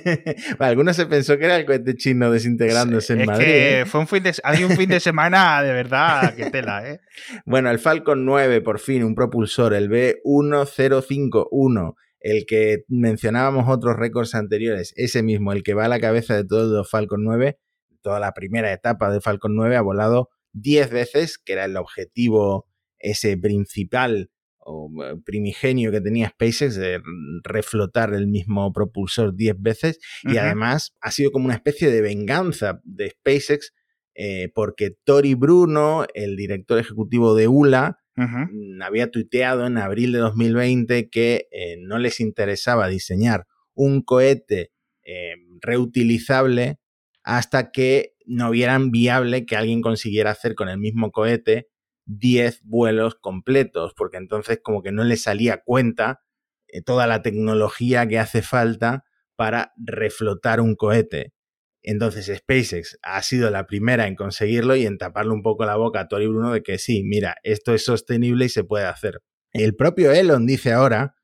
Algunos 0.60 0.98
se 0.98 1.06
pensó 1.06 1.38
que 1.38 1.46
era 1.46 1.56
el 1.56 1.66
cohete 1.66 1.96
chino 1.96 2.30
desintegrándose 2.30 3.14
en 3.14 3.28
Madrid. 3.28 3.46
Que 3.46 3.80
¿eh? 3.80 3.86
fue 3.86 4.02
un 4.02 4.10
fin 4.10 4.24
de, 4.24 4.36
hay 4.44 4.66
un 4.66 4.72
fin 4.72 4.90
de 4.90 5.00
semana 5.00 5.64
de 5.64 5.72
verdad 5.72 6.36
que 6.36 6.52
tela, 6.52 6.86
¿eh? 6.86 7.00
Bueno, 7.46 7.72
el 7.72 7.80
Falcon 7.80 8.26
9 8.26 8.60
por 8.60 8.80
fin, 8.80 9.06
un 9.06 9.16
propulsor, 9.16 9.74
el 9.74 9.90
B1051 9.90 11.96
el 12.20 12.46
que 12.46 12.84
mencionábamos 12.88 13.66
otros 13.68 13.96
récords 13.96 14.36
anteriores, 14.36 14.94
ese 14.96 15.24
mismo, 15.24 15.54
el 15.54 15.64
que 15.64 15.74
va 15.74 15.86
a 15.86 15.90
la 15.90 16.00
cabeza 16.00 16.36
de 16.36 16.46
todos 16.46 16.72
los 16.72 16.90
Falcon 16.90 17.24
9, 17.24 17.58
toda 18.02 18.20
la 18.20 18.34
primera 18.34 18.72
etapa 18.74 19.12
de 19.12 19.22
Falcon 19.22 19.56
9 19.56 19.76
ha 19.76 19.82
volado 19.82 20.30
10 20.54 20.90
veces, 20.90 21.38
que 21.38 21.54
era 21.54 21.66
el 21.66 21.78
objetivo 21.78 22.68
ese 22.98 23.38
principal 23.38 24.30
o 24.60 24.92
eh, 25.04 25.16
primigenio 25.26 25.92
que 25.92 26.02
tenía 26.02 26.30
SpaceX 26.30 26.76
de 26.76 27.02
reflotar 27.44 28.14
el 28.14 28.28
mismo 28.28 28.72
propulsor 28.74 29.36
10 29.36 29.56
veces 29.60 30.00
y 30.24 30.38
además 30.38 30.96
ha 31.00 31.12
sido 31.12 31.32
como 31.32 31.46
una 31.46 31.56
especie 31.56 31.90
de 31.90 32.02
venganza 32.02 32.82
de 32.84 33.10
SpaceX 33.10 33.74
eh, 34.16 34.52
porque 34.54 34.92
Tori 35.06 35.34
Bruno, 35.34 36.06
el 36.14 36.36
director 36.36 36.78
ejecutivo 36.78 37.36
de 37.36 37.48
ULA, 37.48 38.00
Mm, 38.20 38.82
había 38.82 39.12
tuiteado 39.12 39.66
en 39.66 39.78
abril 39.78 40.12
de 40.12 40.20
2020 40.20 41.10
que 41.10 41.48
eh, 41.52 41.78
no 41.80 41.98
les 42.00 42.20
interesaba 42.20 42.88
diseñar 42.88 43.48
un 43.74 44.02
cohete 44.02 44.72
eh, 45.04 45.36
reutilizable 45.62 46.80
hasta 47.24 47.72
que 47.72 48.16
no 48.26 48.52
vieran 48.52 48.92
viable 48.92 49.46
que 49.46 49.56
alguien 49.56 49.82
consiguiera 49.82 50.32
hacer 50.32 50.56
con 50.56 50.68
el 50.68 50.78
mismo 50.78 51.12
cohete 51.12 51.70
10 52.06 52.62
vuelos 52.64 53.16
completos, 53.16 53.94
porque 53.96 54.18
entonces 54.18 54.60
como 54.62 54.82
que 54.82 54.92
no 54.92 55.04
le 55.04 55.16
salía 55.16 55.62
cuenta 55.64 56.22
eh, 56.68 56.82
toda 56.82 57.08
la 57.08 57.22
tecnología 57.22 58.08
que 58.08 58.20
hace 58.20 58.42
falta 58.42 59.06
para 59.36 59.74
reflotar 59.78 60.60
un 60.60 60.76
cohete. 60.76 61.34
Entonces 61.82 62.26
SpaceX 62.26 63.00
ha 63.02 63.22
sido 63.22 63.50
la 63.50 63.66
primera 63.66 64.08
en 64.08 64.16
conseguirlo 64.16 64.76
y 64.76 64.86
en 64.86 64.98
taparle 64.98 65.32
un 65.32 65.42
poco 65.42 65.66
la 65.66 65.78
boca 65.78 66.02
a 66.02 66.08
Tori 66.08 66.28
Bruno 66.28 66.52
de 66.52 66.62
que 66.62 66.78
sí, 66.78 67.04
mira, 67.04 67.38
esto 67.44 67.74
es 67.74 67.86
sostenible 67.86 68.46
y 68.46 68.50
se 68.50 68.64
puede 68.64 68.86
hacer. 68.86 69.22
El 69.52 69.76
propio 69.76 70.12
Elon 70.12 70.46
dice 70.46 70.74
ahora 70.74 71.16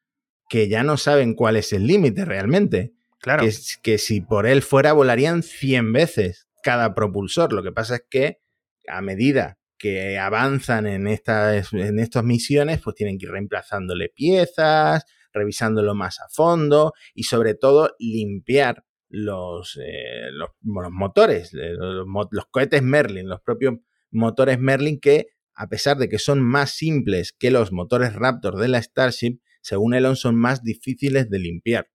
que 0.50 0.68
ya 0.68 0.84
no 0.84 0.98
saben 0.98 1.34
cuál 1.34 1.58
es 1.58 1.74
el 1.74 1.88
límite 1.88 2.26
realmente. 2.26 2.94
Claro. 3.20 3.44
Que, 3.44 3.52
que 3.82 3.98
si 3.98 4.22
por 4.22 4.46
él 4.46 4.62
fuera 4.62 4.94
volarían 4.94 5.44
100 5.44 5.92
veces 5.94 6.48
cada 6.64 6.96
propulsor. 6.96 7.54
Lo 7.54 7.64
que 7.64 7.72
pasa 7.72 7.96
es 7.96 8.06
que 8.10 8.40
a 8.88 9.02
medida 9.02 9.60
que 9.78 10.18
avanzan 10.18 10.88
en 10.88 11.08
estas, 11.08 11.74
en 11.74 12.00
estas 12.00 12.24
misiones, 12.24 12.82
pues 12.82 12.96
tienen 12.96 13.18
que 13.18 13.26
ir 13.26 13.32
reemplazándole 13.32 14.10
piezas, 14.10 15.06
revisándolo 15.32 15.94
más 15.94 16.20
a 16.22 16.28
fondo 16.30 16.94
y 17.14 17.24
sobre 17.24 17.54
todo 17.54 17.96
limpiar 18.00 18.84
los, 19.10 19.78
eh, 19.78 20.32
los, 20.32 20.50
motores, 20.64 21.54
eh, 21.54 21.74
los, 21.78 22.06
los, 22.32 22.46
cohetes 22.52 22.82
Merlin, 22.82 23.28
los 23.28 23.42
propios 23.42 23.76
motores 24.12 24.60
Merlin 24.60 25.00
que, 25.00 25.28
a 25.54 25.68
pesar 25.68 25.98
de 25.98 26.10
que 26.10 26.20
son 26.20 26.42
más 26.42 26.72
simples 26.72 27.34
que 27.34 27.52
los 27.52 27.72
motores 27.72 28.14
Raptor 28.14 28.58
de 28.58 28.68
la 28.68 28.82
Starship, 28.82 29.40
según 29.62 29.94
Elon 29.94 30.16
son 30.16 30.36
más 30.36 30.64
difíciles 30.64 31.30
de 31.30 31.40
limpiar. 31.40 31.88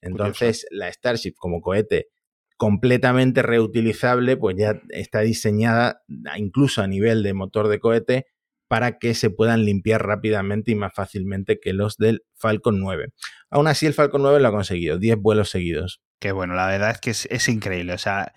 Entonces, 0.00 0.66
la 0.70 0.90
Starship 0.92 1.34
como 1.36 1.60
cohete 1.60 2.08
completamente 2.56 3.42
reutilizable, 3.42 4.36
pues 4.36 4.56
ya 4.58 4.82
está 4.90 5.20
diseñada 5.20 6.02
incluso 6.36 6.82
a 6.82 6.86
nivel 6.86 7.22
de 7.22 7.32
motor 7.32 7.68
de 7.68 7.80
cohete 7.80 8.26
para 8.70 8.98
que 8.98 9.14
se 9.14 9.30
puedan 9.30 9.64
limpiar 9.64 10.06
rápidamente 10.06 10.70
y 10.70 10.76
más 10.76 10.92
fácilmente 10.94 11.58
que 11.58 11.72
los 11.72 11.96
del 11.96 12.22
Falcon 12.36 12.78
9. 12.78 13.08
Aún 13.50 13.66
así, 13.66 13.84
el 13.84 13.94
Falcon 13.94 14.22
9 14.22 14.38
lo 14.38 14.46
ha 14.46 14.52
conseguido, 14.52 14.96
10 14.96 15.16
vuelos 15.18 15.50
seguidos. 15.50 16.00
Que 16.20 16.30
bueno, 16.30 16.54
la 16.54 16.68
verdad 16.68 16.92
es 16.92 17.00
que 17.00 17.10
es, 17.10 17.48
increíble. 17.48 17.94
O 17.94 17.98
sea, 17.98 18.32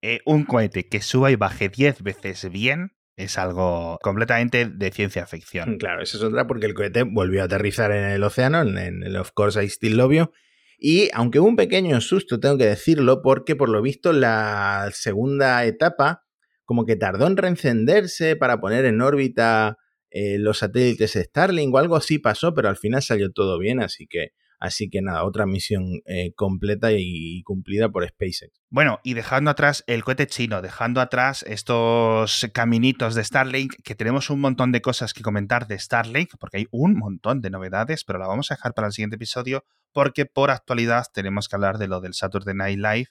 eh, 0.00 0.20
un 0.24 0.46
cohete 0.46 0.88
que 0.88 1.02
suba 1.02 1.30
y 1.30 1.36
baje 1.36 1.68
10 1.68 2.02
veces 2.02 2.50
bien 2.50 2.92
es 3.16 3.36
algo 3.36 3.98
completamente 4.00 4.64
de 4.64 4.90
ciencia 4.90 5.26
ficción. 5.26 5.76
Claro, 5.76 6.02
eso 6.02 6.16
es 6.16 6.22
otra 6.22 6.46
porque 6.46 6.64
el 6.64 6.72
cohete 6.72 7.02
volvió 7.02 7.42
a 7.42 7.44
aterrizar 7.44 7.92
en 7.92 8.04
el 8.04 8.22
océano, 8.22 8.62
en, 8.62 9.02
el 9.02 9.16
Of 9.16 9.32
Course 9.32 9.62
I 9.62 9.68
Still 9.68 9.98
Love 9.98 10.12
You. 10.14 10.30
Y 10.78 11.10
aunque 11.12 11.40
hubo 11.40 11.48
un 11.48 11.56
pequeño 11.56 12.00
susto, 12.00 12.40
tengo 12.40 12.56
que 12.56 12.64
decirlo, 12.64 13.20
porque 13.20 13.54
por 13.54 13.68
lo 13.68 13.82
visto 13.82 14.14
la 14.14 14.88
segunda 14.94 15.62
etapa 15.66 16.24
como 16.64 16.84
que 16.84 16.96
tardó 16.96 17.26
en 17.26 17.36
reencenderse 17.36 18.36
para 18.36 18.60
poner 18.60 18.84
en 18.84 19.00
órbita 19.00 19.78
eh, 20.10 20.38
los 20.38 20.58
satélites 20.58 21.12
Starlink 21.14 21.74
o 21.74 21.78
algo 21.78 21.96
así 21.96 22.18
pasó, 22.18 22.54
pero 22.54 22.68
al 22.68 22.76
final 22.76 23.02
salió 23.02 23.32
todo 23.32 23.58
bien, 23.58 23.80
así 23.80 24.06
que 24.06 24.32
Así 24.64 24.88
que 24.88 25.02
nada, 25.02 25.24
otra 25.24 25.44
misión 25.44 26.00
eh, 26.06 26.32
completa 26.34 26.90
y, 26.90 27.42
cumplida 27.42 27.90
por 27.90 28.08
SpaceX. 28.08 28.62
Bueno, 28.70 28.98
y 29.04 29.12
dejando 29.12 29.50
atrás 29.50 29.84
el 29.86 30.02
cohete 30.02 30.26
chino, 30.26 30.62
dejando 30.62 31.02
atrás 31.02 31.44
estos 31.46 32.48
caminitos 32.54 33.14
de 33.14 33.24
Starlink, 33.24 33.74
que 33.84 33.94
tenemos 33.94 34.30
un 34.30 34.40
montón 34.40 34.72
de 34.72 34.80
cosas 34.80 35.12
que 35.12 35.22
comentar 35.22 35.66
de 35.66 35.78
Starlink, 35.78 36.30
porque 36.40 36.56
hay 36.56 36.66
un 36.70 36.96
montón 36.96 37.42
de 37.42 37.50
novedades, 37.50 38.04
pero 38.04 38.18
la 38.18 38.26
vamos 38.26 38.50
a 38.50 38.54
dejar 38.54 38.72
para 38.72 38.86
el 38.86 38.94
siguiente 38.94 39.16
episodio, 39.16 39.66
porque 39.92 40.24
por 40.24 40.50
actualidad 40.50 41.04
tenemos 41.12 41.46
que 41.46 41.56
hablar 41.56 41.76
de 41.76 41.88
lo 41.88 42.00
del 42.00 42.14
Saturday 42.14 42.54
Night 42.54 42.78
Live, 42.78 43.08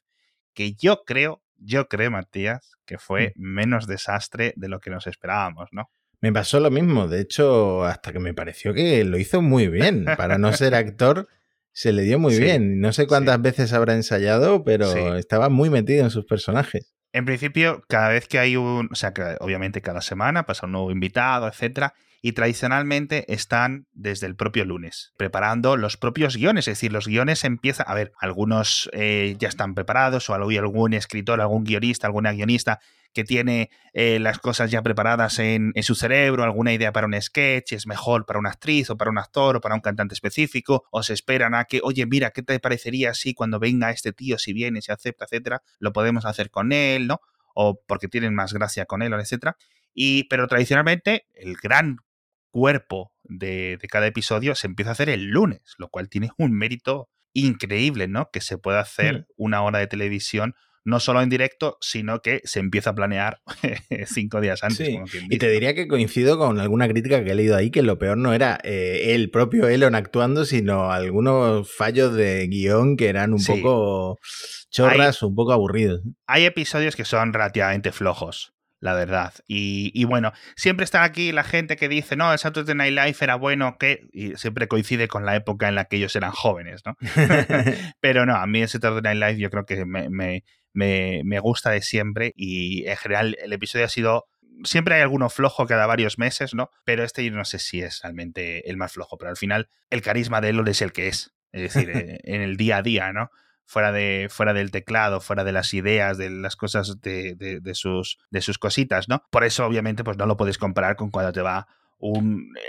que 0.56 0.74
yo 0.74 1.04
creo, 1.06 1.43
yo 1.58 1.88
creo, 1.88 2.12
Matías, 2.12 2.78
que 2.86 2.98
fue 2.98 3.34
mm. 3.36 3.42
menos 3.42 3.88
desastre 3.88 4.54
de 4.56 4.70
lo 4.70 4.80
que 4.80 4.90
nos 4.90 5.08
esperábamos, 5.08 5.70
¿no? 5.72 5.90
Me 6.22 6.32
pasó 6.32 6.62
lo 6.62 6.72
mismo, 6.72 7.10
de 7.10 7.20
hecho, 7.20 7.84
hasta 7.84 8.14
que 8.14 8.20
me 8.20 8.34
pareció 8.34 8.74
que 8.74 9.04
lo 9.04 9.18
hizo 9.18 9.42
muy 9.42 9.68
bien. 9.68 10.06
Para 10.18 10.38
no 10.38 10.54
ser 10.54 10.74
actor, 10.74 11.28
se 11.74 11.92
le 11.92 12.04
dio 12.04 12.18
muy 12.20 12.40
bien. 12.40 12.80
No 12.80 12.94
sé 12.94 13.08
cuántas 13.08 13.42
veces 13.42 13.74
habrá 13.74 13.94
ensayado, 13.94 14.64
pero 14.64 15.18
estaba 15.18 15.50
muy 15.50 15.70
metido 15.70 16.06
en 16.06 16.12
sus 16.12 16.26
personajes. 16.26 16.94
En 17.12 17.26
principio, 17.26 17.84
cada 17.90 18.08
vez 18.08 18.28
que 18.30 18.40
hay 18.40 18.56
un, 18.56 18.88
o 18.90 18.96
sea, 18.96 19.14
que 19.14 19.36
obviamente 19.42 19.82
cada 19.82 20.00
semana 20.00 20.46
pasa 20.46 20.66
un 20.66 20.72
nuevo 20.72 20.92
invitado, 20.92 21.48
etcétera, 21.48 21.94
y 22.26 22.32
tradicionalmente 22.32 23.32
están 23.34 23.86
desde 23.92 24.28
el 24.28 24.38
propio 24.38 24.64
lunes, 24.64 25.12
preparando 25.18 25.76
los 25.76 25.98
propios 25.98 26.38
guiones, 26.38 26.70
es 26.70 26.78
decir, 26.78 26.94
los 26.94 27.06
guiones 27.06 27.44
empiezan, 27.44 27.86
a 27.90 27.94
ver, 27.94 28.14
algunos 28.18 28.90
eh, 28.94 29.36
ya 29.40 29.50
están 29.50 29.76
preparados 29.76 30.30
o 30.30 30.34
algún 30.34 30.94
escritor, 30.94 31.42
algún 31.42 31.66
guionista, 31.66 32.08
alguna 32.08 32.32
guionista 32.32 32.80
que 33.14 33.26
tiene 33.26 33.70
eh, 33.92 34.20
las 34.20 34.40
cosas 34.40 34.72
ya 34.72 34.82
preparadas 34.82 35.38
en, 35.40 35.74
su 35.82 35.96
cerebro, 35.96 36.44
alguna 36.46 36.72
idea 36.72 36.94
para 36.94 37.08
un 37.08 37.22
sketch, 37.22 37.74
es 37.74 37.88
mejor 37.88 38.26
para 38.26 38.40
una 38.40 38.52
actriz 38.52 38.90
o 38.90 38.96
para 38.96 39.12
un 39.12 39.18
actor 39.18 39.58
o 39.58 39.62
para 39.62 39.76
un 39.76 39.82
cantante 39.82 40.14
específico, 40.16 40.86
o 40.92 41.04
se 41.04 41.12
esperan 41.12 41.54
a 41.54 41.66
que, 41.66 41.82
oye, 41.84 42.06
mira, 42.06 42.32
¿qué 42.32 42.42
te 42.42 42.58
parecería 42.62 43.14
si 43.14 43.34
cuando 43.34 43.60
venga 43.60 43.92
este 43.92 44.14
tío, 44.14 44.38
si 44.38 44.54
viene, 44.54 44.82
si 44.82 44.94
acepta, 44.94 45.26
etcétera, 45.26 45.62
lo 45.78 45.92
podemos 45.92 46.24
hacer 46.26 46.50
con 46.50 46.72
él, 46.72 47.06
¿no? 47.06 47.20
O 47.54 47.82
porque 47.86 48.08
tienen 48.08 48.34
más 48.34 48.54
gracia 48.54 48.86
con 48.86 49.02
él, 49.02 49.12
etcétera. 49.12 49.58
Y, 49.94 50.24
pero 50.24 50.48
tradicionalmente, 50.48 51.28
el 51.34 51.56
gran 51.56 51.98
cuerpo 52.54 53.12
de, 53.24 53.80
cada 53.90 54.08
episodio 54.08 54.54
se 54.54 54.68
empieza 54.68 54.92
a 54.92 54.94
hacer 54.94 55.10
el 55.10 55.30
lunes, 55.30 55.74
lo 55.80 55.90
cual 55.90 56.08
tiene 56.08 56.30
un 56.38 56.52
mérito 56.52 57.10
increíble, 57.34 58.08
¿no? 58.08 58.30
Que 58.32 58.42
se 58.42 58.60
pueda 58.60 58.80
hacer 58.80 59.22
mm. 59.22 59.26
una 59.38 59.64
hora 59.64 59.80
de 59.80 59.88
televisión 59.88 60.56
no 60.86 61.00
solo 61.00 61.22
en 61.22 61.30
directo, 61.30 61.78
sino 61.80 62.22
que 62.22 62.42
se 62.44 62.60
empieza 62.60 62.90
a 62.90 62.96
planear 62.96 63.42
cinco 64.06 64.42
días 64.42 64.66
antes. 64.66 64.88
y 65.30 65.38
te 65.38 65.50
diría 65.50 65.74
que 65.74 65.88
coincido 65.88 66.38
con 66.38 66.60
alguna 66.60 66.90
crítica 66.90 67.24
que 67.24 67.32
he 67.32 67.36
leído 67.36 67.56
ahí, 67.56 67.72
que 67.72 67.82
lo 67.82 67.98
peor 67.98 68.18
no 68.18 68.34
era 68.34 68.60
eh, 68.64 69.16
el 69.16 69.32
propio 69.32 69.70
Elon 69.70 69.96
actuando, 69.96 70.44
sino 70.44 70.92
algunos 70.92 71.74
fallos 71.74 72.14
de 72.14 72.48
guion 72.48 72.98
que 72.98 73.08
eran 73.08 73.34
un 73.34 73.44
poco 73.44 74.20
chorras, 74.70 75.24
un 75.24 75.34
poco 75.36 75.54
aburridos. 75.54 76.02
Hay 76.28 76.44
episodios 76.44 76.98
que 76.98 77.06
son 77.06 77.32
relativamente 77.32 77.94
flojos 77.94 78.54
la 78.84 78.94
verdad. 78.94 79.34
Y, 79.48 80.04
bueno, 80.04 80.34
siempre 80.58 80.84
está 80.84 81.04
aquí 81.04 81.32
la 81.32 81.46
gente 81.46 81.78
que 81.78 81.88
dice, 81.88 82.18
no, 82.18 82.34
el 82.34 82.38
Saturday 82.38 82.76
Night 82.76 82.94
Live 82.94 83.16
era 83.22 83.36
bueno, 83.36 83.78
que 83.80 84.10
y 84.12 84.36
siempre 84.36 84.68
coincide 84.68 85.08
con 85.08 85.26
la 85.26 85.38
época 85.38 85.70
en 85.70 85.76
la 85.76 85.86
que 85.86 85.96
ellos 85.96 86.14
eran 86.18 86.32
jóvenes, 86.32 86.82
¿no? 86.86 86.98
Pero 88.02 88.26
no, 88.26 88.36
a 88.36 88.46
mí 88.46 88.62
el 88.62 88.68
Saturday 88.68 89.02
Night 89.02 89.20
Live 89.20 89.42
yo 89.42 89.50
creo 89.50 89.66
que 89.66 89.86
me, 89.86 90.10
me, 90.10 90.44
me, 91.24 91.40
gusta 91.40 91.70
de 91.70 91.82
siempre 91.82 92.34
y 92.36 92.86
en 92.86 92.98
general 92.98 93.38
el 93.42 93.54
episodio 93.54 93.86
ha 93.86 93.90
sido 93.90 94.26
siempre 94.66 94.96
hay 94.96 95.02
alguno 95.02 95.30
flojo 95.30 95.66
cada 95.66 95.86
varios 95.86 96.20
meses, 96.20 96.54
¿no? 96.54 96.70
Pero 96.84 97.06
este 97.06 97.24
yo 97.24 97.32
no 97.32 97.46
sé 97.46 97.60
si 97.60 97.82
es 97.82 98.02
realmente 98.04 98.70
el 98.70 98.76
más 98.76 98.92
flojo, 98.92 99.18
pero 99.18 99.30
al 99.30 99.38
final 99.38 99.70
el 99.92 100.02
carisma 100.02 100.42
de 100.42 100.50
Elon 100.50 100.68
es 100.68 100.82
el 100.82 100.92
que 100.92 101.08
es. 101.08 101.34
Es 101.54 101.74
decir, 101.74 101.90
eh, 101.96 102.20
en 102.26 102.42
el 102.42 102.58
día 102.58 102.78
a 102.78 102.82
día, 102.82 103.14
¿no? 103.14 103.30
Fuera, 103.66 103.92
de, 103.92 104.28
fuera 104.30 104.54
del 104.54 104.72
teclado, 104.72 105.22
fuera 105.22 105.44
de 105.44 105.52
las 105.52 105.74
ideas, 105.74 106.18
de 106.18 106.30
las 106.30 106.56
cosas 106.56 107.02
de, 107.02 107.36
de, 107.36 107.76
sus, 107.76 108.20
de 108.30 108.42
sus 108.42 108.58
cositas, 108.58 109.10
¿no? 109.10 109.24
Por 109.30 109.44
eso, 109.44 109.66
obviamente, 109.66 110.04
pues 110.04 110.18
no 110.18 110.26
lo 110.26 110.38
puedes 110.38 110.58
comparar 110.58 110.96
con 110.96 111.12
cuando 111.12 111.34
te 111.34 111.42
va 111.42 111.68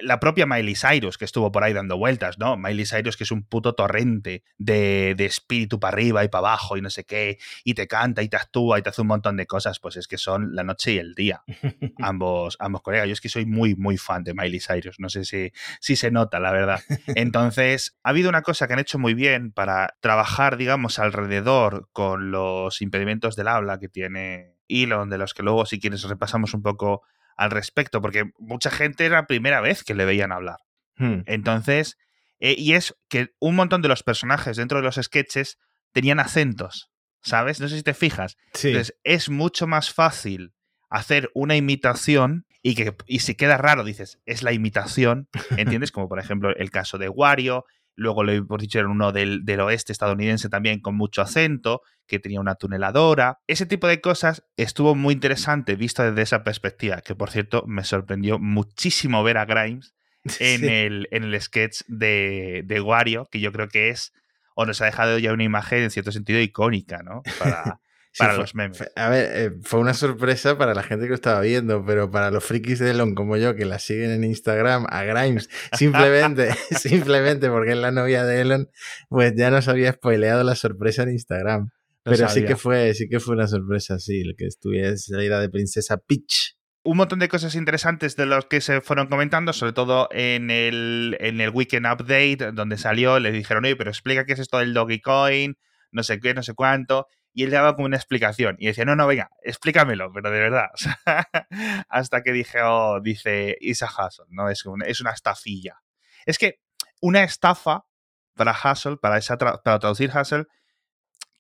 la 0.03 0.21
propia 0.21 0.47
Miley 0.47 0.77
Cyrus 0.77 1.19
que 1.19 1.25
estuvo 1.25 1.51
por 1.51 1.65
ahí 1.65 1.73
dando 1.73 1.97
vueltas, 1.97 2.39
¿no? 2.39 2.57
Miley 2.57 2.87
Cyrus 2.87 3.17
que 3.17 3.25
es 3.25 3.33
un 3.33 3.43
puto 3.43 3.75
torrente 3.75 4.45
de, 4.59 5.17
espíritu 5.19 5.81
para 5.81 5.95
arriba 5.95 6.25
y 6.25 6.29
para 6.29 6.49
abajo 6.49 6.77
y 6.77 6.83
no 6.83 6.91
sé 6.91 7.05
qué, 7.05 7.39
y 7.65 7.75
te 7.75 7.89
canta 7.89 8.23
y 8.23 8.29
te 8.29 8.37
actúa 8.37 8.79
y 8.79 8.83
te 8.83 8.91
hace 8.91 9.01
un 9.01 9.09
montón 9.09 9.37
de 9.37 9.47
cosas, 9.47 9.81
pues 9.81 9.97
es 9.97 10.07
que 10.07 10.19
son 10.19 10.55
la 10.55 10.63
noche 10.63 10.93
y 10.93 10.99
el 10.99 11.15
día, 11.15 11.43
ambos, 11.99 12.57
ambos 12.61 12.83
colegas. 12.83 13.09
Yo 13.09 13.13
es 13.13 13.21
que 13.21 13.29
soy 13.29 13.45
muy, 13.47 13.75
muy 13.75 13.97
fan 13.97 14.23
de 14.23 14.35
Miley 14.35 14.61
Cyrus, 14.61 15.01
no 15.01 15.09
sé 15.09 15.25
si, 15.25 15.51
si 15.81 15.97
se 15.97 16.11
nota, 16.11 16.39
la 16.39 16.53
verdad. 16.53 16.81
Entonces, 17.15 17.97
ha 18.05 18.11
habido 18.11 18.29
una 18.29 18.43
cosa 18.43 18.67
que 18.67 18.75
han 18.75 18.79
hecho 18.79 18.99
muy 18.99 19.15
bien 19.15 19.51
para 19.51 19.97
trabajar, 20.01 20.57
digamos, 20.57 20.99
alrededor 20.99 21.89
con 21.93 22.31
los 22.31 22.81
impedimentos 22.83 23.35
del 23.35 23.49
habla 23.49 23.79
que 23.79 23.89
tiene 23.89 24.55
Elon, 24.69 25.11
de 25.11 25.19
los 25.19 25.35
que 25.35 25.43
luego, 25.43 25.67
si 25.67 25.81
quieres, 25.81 26.03
repasamos 26.05 26.55
un 26.55 26.63
poco 26.63 27.03
al 27.37 27.51
respecto, 27.51 28.01
porque 28.01 28.25
mucha 28.39 28.71
gente 28.71 29.07
era 29.07 29.17
la 29.17 29.27
primera 29.27 29.61
vez 29.61 29.85
que 29.85 29.95
le 29.95 30.05
veían 30.05 30.33
hablar. 30.33 30.59
Hmm. 30.97 31.23
Entonces, 31.27 31.97
eh, 32.41 32.55
y 32.57 32.75
es 32.75 32.95
que 33.09 33.31
un 33.41 33.57
montón 33.57 33.83
de 33.83 33.89
los 33.89 34.03
personajes 34.03 34.57
dentro 34.57 34.79
de 34.79 34.85
los 34.85 34.97
sketches 34.97 35.59
tenían 35.93 36.21
acentos, 36.21 36.91
¿sabes? 37.23 37.61
No 37.61 37.69
sé 37.69 37.77
si 37.77 37.83
te 37.83 37.95
fijas. 37.95 38.37
Entonces, 38.63 38.97
es 39.05 39.29
mucho 39.29 39.67
más 39.67 39.93
fácil 39.93 40.53
hacer 40.91 41.31
una 41.35 41.57
imitación 41.57 42.47
y 42.63 42.75
que 42.75 42.95
y 43.07 43.21
si 43.21 43.35
queda 43.35 43.57
raro 43.57 43.85
dices, 43.85 44.19
es 44.27 44.43
la 44.43 44.53
imitación, 44.53 45.29
¿entiendes? 45.57 45.93
Como 45.93 46.09
por 46.09 46.19
ejemplo 46.19 46.55
el 46.55 46.71
caso 46.71 46.99
de 46.99 47.09
Wario, 47.09 47.65
Luego 47.97 48.25
lo 48.25 48.33
hemos 48.33 48.61
dicho, 48.61 48.79
era 48.79 48.89
uno 48.89 49.13
del, 49.13 49.45
del, 49.45 49.61
oeste 49.61 49.93
estadounidense 49.93 50.49
también 50.49 50.81
con 50.81 50.97
mucho 50.97 51.23
acento, 51.23 51.83
que 52.07 52.19
tenía 52.19 52.41
una 52.41 52.57
tuneladora. 52.57 53.39
Ese 53.47 53.67
tipo 53.67 53.87
de 53.87 54.01
cosas 54.01 54.45
estuvo 54.57 54.95
muy 54.95 55.15
interesante 55.15 55.77
visto 55.77 56.03
desde 56.03 56.23
esa 56.23 56.45
perspectiva, 56.45 57.01
que 57.01 57.15
por 57.15 57.31
cierto 57.31 57.65
me 57.67 57.85
sorprendió 57.85 58.39
muchísimo 58.39 59.23
ver 59.23 59.39
a 59.39 59.45
Grimes 59.45 59.95
en, 60.41 60.65
el, 60.65 61.09
en 61.11 61.25
el 61.25 61.41
sketch 61.41 61.83
de, 61.87 62.63
de 62.65 62.81
Wario, 62.81 63.29
que 63.31 63.41
yo 63.41 63.53
creo 63.53 63.69
que 63.69 63.91
es, 63.91 64.13
o 64.55 64.67
nos 64.67 64.81
ha 64.81 64.87
dejado 64.87 65.19
ya 65.19 65.33
una 65.33 65.45
imagen 65.45 65.83
en 65.83 65.91
cierto 65.91 66.13
sentido 66.13 66.41
icónica, 66.41 67.03
¿no? 67.03 67.23
Para, 67.39 67.81
para 68.19 68.37
los 68.37 68.55
memes. 68.55 68.83
a 68.95 69.09
ver, 69.09 69.31
eh, 69.33 69.51
fue 69.63 69.81
una 69.81 69.95
sorpresa 69.95 70.57
para 70.57 70.75
la 70.75 70.83
gente 70.83 71.05
que 71.05 71.11
lo 71.11 71.15
estaba 71.15 71.41
viendo, 71.41 71.85
pero 71.85 72.11
para 72.11 72.31
los 72.31 72.45
frikis 72.45 72.79
de 72.79 72.91
Elon 72.91 73.15
como 73.15 73.37
yo, 73.37 73.55
que 73.55 73.65
la 73.65 73.79
siguen 73.79 74.11
en 74.11 74.25
Instagram, 74.25 74.87
a 74.89 75.03
Grimes, 75.03 75.49
simplemente, 75.73 76.51
simplemente 76.79 77.49
porque 77.51 77.73
es 77.73 77.79
la 77.79 77.91
novia 77.91 78.25
de 78.25 78.41
Elon, 78.41 78.69
pues 79.09 79.35
ya 79.37 79.51
nos 79.51 79.69
había 79.69 79.93
spoileado 79.93 80.45
la 80.45 80.55
sorpresa 80.55 81.03
en 81.03 81.11
Instagram. 81.11 81.71
pero 82.03 82.29
sí 82.29 82.45
que 82.45 82.57
fue, 82.57 82.95
sí 82.95 83.09
que 83.09 83.21
fue 83.21 83.35
una 83.35 83.49
sorpresa, 83.49 83.99
sí, 83.99 84.21
el 84.21 84.35
que 84.37 84.47
estuviese 84.47 84.97
salida 85.13 85.41
de 85.41 85.49
Princesa 85.49 85.97
Peach 85.97 86.57
un 86.87 86.99
montón 86.99 87.19
de 87.19 87.29
cosas 87.29 87.55
interesantes 87.55 88.15
de 88.15 88.27
los 88.27 88.45
que 88.45 88.61
se 88.61 88.83
fueron 88.83 89.07
comentando, 89.07 89.55
sobre 89.55 89.73
todo 89.73 90.07
en 90.13 90.51
el, 90.51 91.17
en 91.19 91.41
el 91.41 91.49
Weekend 91.49 91.87
Update, 91.87 92.53
donde 92.53 92.77
salió, 92.77 93.19
le 93.19 93.33
dijeron, 93.33 93.65
oye, 93.65 93.75
pero 93.75 93.89
explica 93.89 94.27
qué 94.27 94.35
es 94.35 94.39
esto 94.39 94.59
del 94.59 94.75
Dogecoin, 94.75 95.57
no 95.93 96.03
sé 96.03 96.21
qué, 96.21 96.35
no 96.35 96.43
sé 96.43 96.53
cuánto 96.53 97.07
y 97.35 97.43
él 97.43 97.51
daba 97.51 97.75
como 97.75 97.87
una 97.87 97.97
explicación. 97.97 98.57
Y 98.59 98.67
decía, 98.67 98.85
no, 98.85 98.95
no, 98.95 99.09
venga, 99.09 99.29
explícamelo, 99.43 100.13
pero 100.13 100.31
de 100.31 100.39
verdad. 100.39 100.69
hasta 101.89 102.23
que 102.23 102.33
dije, 102.33 102.63
oh, 102.63 103.01
dice 103.01 103.57
Isa 103.61 103.87
Hustle, 103.87 104.27
¿no? 104.31 104.49
Es, 104.49 104.65
es 104.87 105.01
una 105.01 105.11
estafilla. 105.11 105.83
Es 106.27 106.39
que 106.39 106.61
una 107.01 107.25
estafa 107.25 107.87
para 108.35 108.53
Hustle, 108.53 108.97
para, 108.97 109.19
esa 109.19 109.37
para 109.37 109.59
traducir 109.79 110.13
Hustle, 110.17 110.45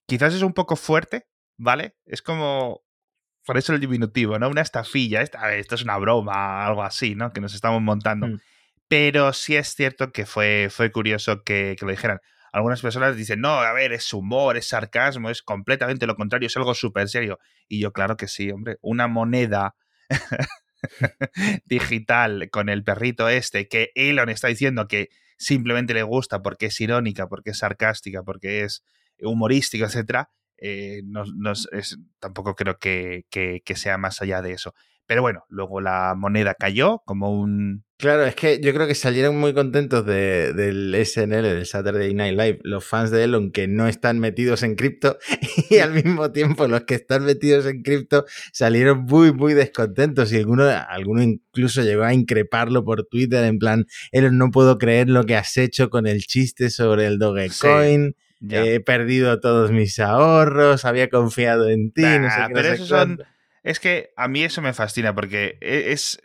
quizás 0.06 0.34
es 0.34 0.42
un 0.42 0.52
poco 0.52 0.74
fuerte, 0.74 1.28
¿vale? 1.56 1.96
Es 2.04 2.22
como, 2.22 2.82
por 3.46 3.56
eso 3.56 3.72
el 3.72 3.80
diminutivo, 3.80 4.38
¿no? 4.38 4.48
Una 4.48 4.62
estafilla, 4.62 5.22
esto 5.22 5.74
es 5.76 5.82
una 5.82 5.96
broma, 5.98 6.66
algo 6.66 6.82
así, 6.82 7.14
¿no? 7.14 7.32
Que 7.32 7.40
nos 7.40 7.54
estamos 7.54 7.80
montando. 7.80 8.26
Mm. 8.26 8.40
Pero 8.88 9.32
sí 9.32 9.54
es 9.54 9.74
cierto 9.74 10.10
que 10.10 10.26
fue, 10.26 10.68
fue 10.70 10.90
curioso 10.90 11.44
que, 11.44 11.76
que, 11.78 11.84
lo 11.86 11.92
dijeran 11.92 12.20
algunas 12.54 12.80
personas 12.82 13.16
dicen, 13.16 13.40
no, 13.40 13.48
a 13.48 13.72
ver, 13.72 13.92
es 13.92 14.12
humor, 14.12 14.56
es 14.56 14.68
sarcasmo, 14.68 15.28
es 15.28 15.42
completamente 15.42 16.06
lo 16.06 16.14
contrario, 16.14 16.46
es 16.46 16.56
algo 16.56 16.72
súper 16.72 17.08
serio. 17.08 17.40
Y 17.66 17.80
yo, 17.80 17.92
claro 17.92 18.16
que 18.16 18.28
sí, 18.28 18.48
hombre, 18.52 18.78
una 18.80 19.08
moneda 19.08 19.74
digital 21.64 22.48
con 22.52 22.68
el 22.68 22.84
perrito 22.84 23.28
este, 23.28 23.66
que 23.66 23.90
Elon 23.96 24.28
está 24.28 24.46
diciendo 24.46 24.86
que 24.86 25.08
simplemente 25.36 25.94
le 25.94 26.04
gusta 26.04 26.42
porque 26.42 26.66
es 26.66 26.80
irónica, 26.80 27.26
porque 27.26 27.50
es 27.50 27.58
sarcástica, 27.58 28.22
porque 28.22 28.62
es 28.62 28.84
humorística, 29.18 29.86
etcétera, 29.86 30.30
eh, 30.56 31.02
no, 31.04 31.24
tampoco 32.20 32.54
creo 32.54 32.78
que, 32.78 33.26
que, 33.30 33.76
sea 33.76 33.98
más 33.98 34.22
allá 34.22 34.42
de 34.42 34.52
eso. 34.52 34.74
Pero 35.06 35.20
bueno, 35.20 35.44
luego 35.48 35.80
la 35.80 36.14
moneda 36.16 36.54
cayó 36.54 37.02
como 37.04 37.30
un... 37.30 37.84
Claro, 37.96 38.24
es 38.24 38.34
que 38.34 38.60
yo 38.60 38.74
creo 38.74 38.86
que 38.86 38.94
salieron 38.94 39.36
muy 39.36 39.54
contentos 39.54 40.04
del 40.04 40.94
SNL, 41.06 41.42
del 41.42 41.66
Saturday 41.66 42.12
Night 42.12 42.38
Live, 42.38 42.58
los 42.62 42.84
fans 42.84 43.10
de 43.10 43.24
Elon 43.24 43.52
que 43.52 43.68
no 43.68 43.86
están 43.86 44.18
metidos 44.18 44.62
en 44.62 44.74
cripto 44.74 45.18
y 45.70 45.78
al 45.78 45.92
mismo 45.92 46.32
tiempo 46.32 46.66
los 46.66 46.82
que 46.82 46.94
están 46.94 47.24
metidos 47.24 47.66
en 47.66 47.82
cripto 47.82 48.24
salieron 48.52 49.04
muy, 49.04 49.32
muy 49.32 49.54
descontentos 49.54 50.32
y 50.32 50.38
alguno, 50.38 50.64
alguno 50.64 51.22
incluso 51.22 51.82
llegó 51.82 52.02
a 52.02 52.12
increparlo 52.12 52.84
por 52.84 53.06
Twitter 53.06 53.44
en 53.44 53.58
plan, 53.58 53.86
Elon, 54.10 54.38
no 54.38 54.50
puedo 54.50 54.78
creer 54.78 55.08
lo 55.08 55.24
que 55.24 55.36
has 55.36 55.56
hecho 55.56 55.88
con 55.88 56.06
el 56.06 56.22
chiste 56.22 56.70
sobre 56.70 57.06
el 57.06 57.18
Dogecoin. 57.18 58.16
He 58.50 58.80
perdido 58.80 59.40
todos 59.40 59.70
mis 59.70 59.98
ahorros, 59.98 60.84
había 60.84 61.08
confiado 61.08 61.70
en 61.70 61.92
ti, 61.92 62.02
no 62.02 62.28
sé 62.30 62.36
qué. 62.48 62.52
Pero 62.52 62.76
son 62.84 63.24
es 63.64 63.80
que 63.80 64.12
a 64.16 64.28
mí 64.28 64.44
eso 64.44 64.62
me 64.62 64.72
fascina 64.72 65.14
porque 65.14 65.58
e, 65.60 65.92
es 65.92 66.22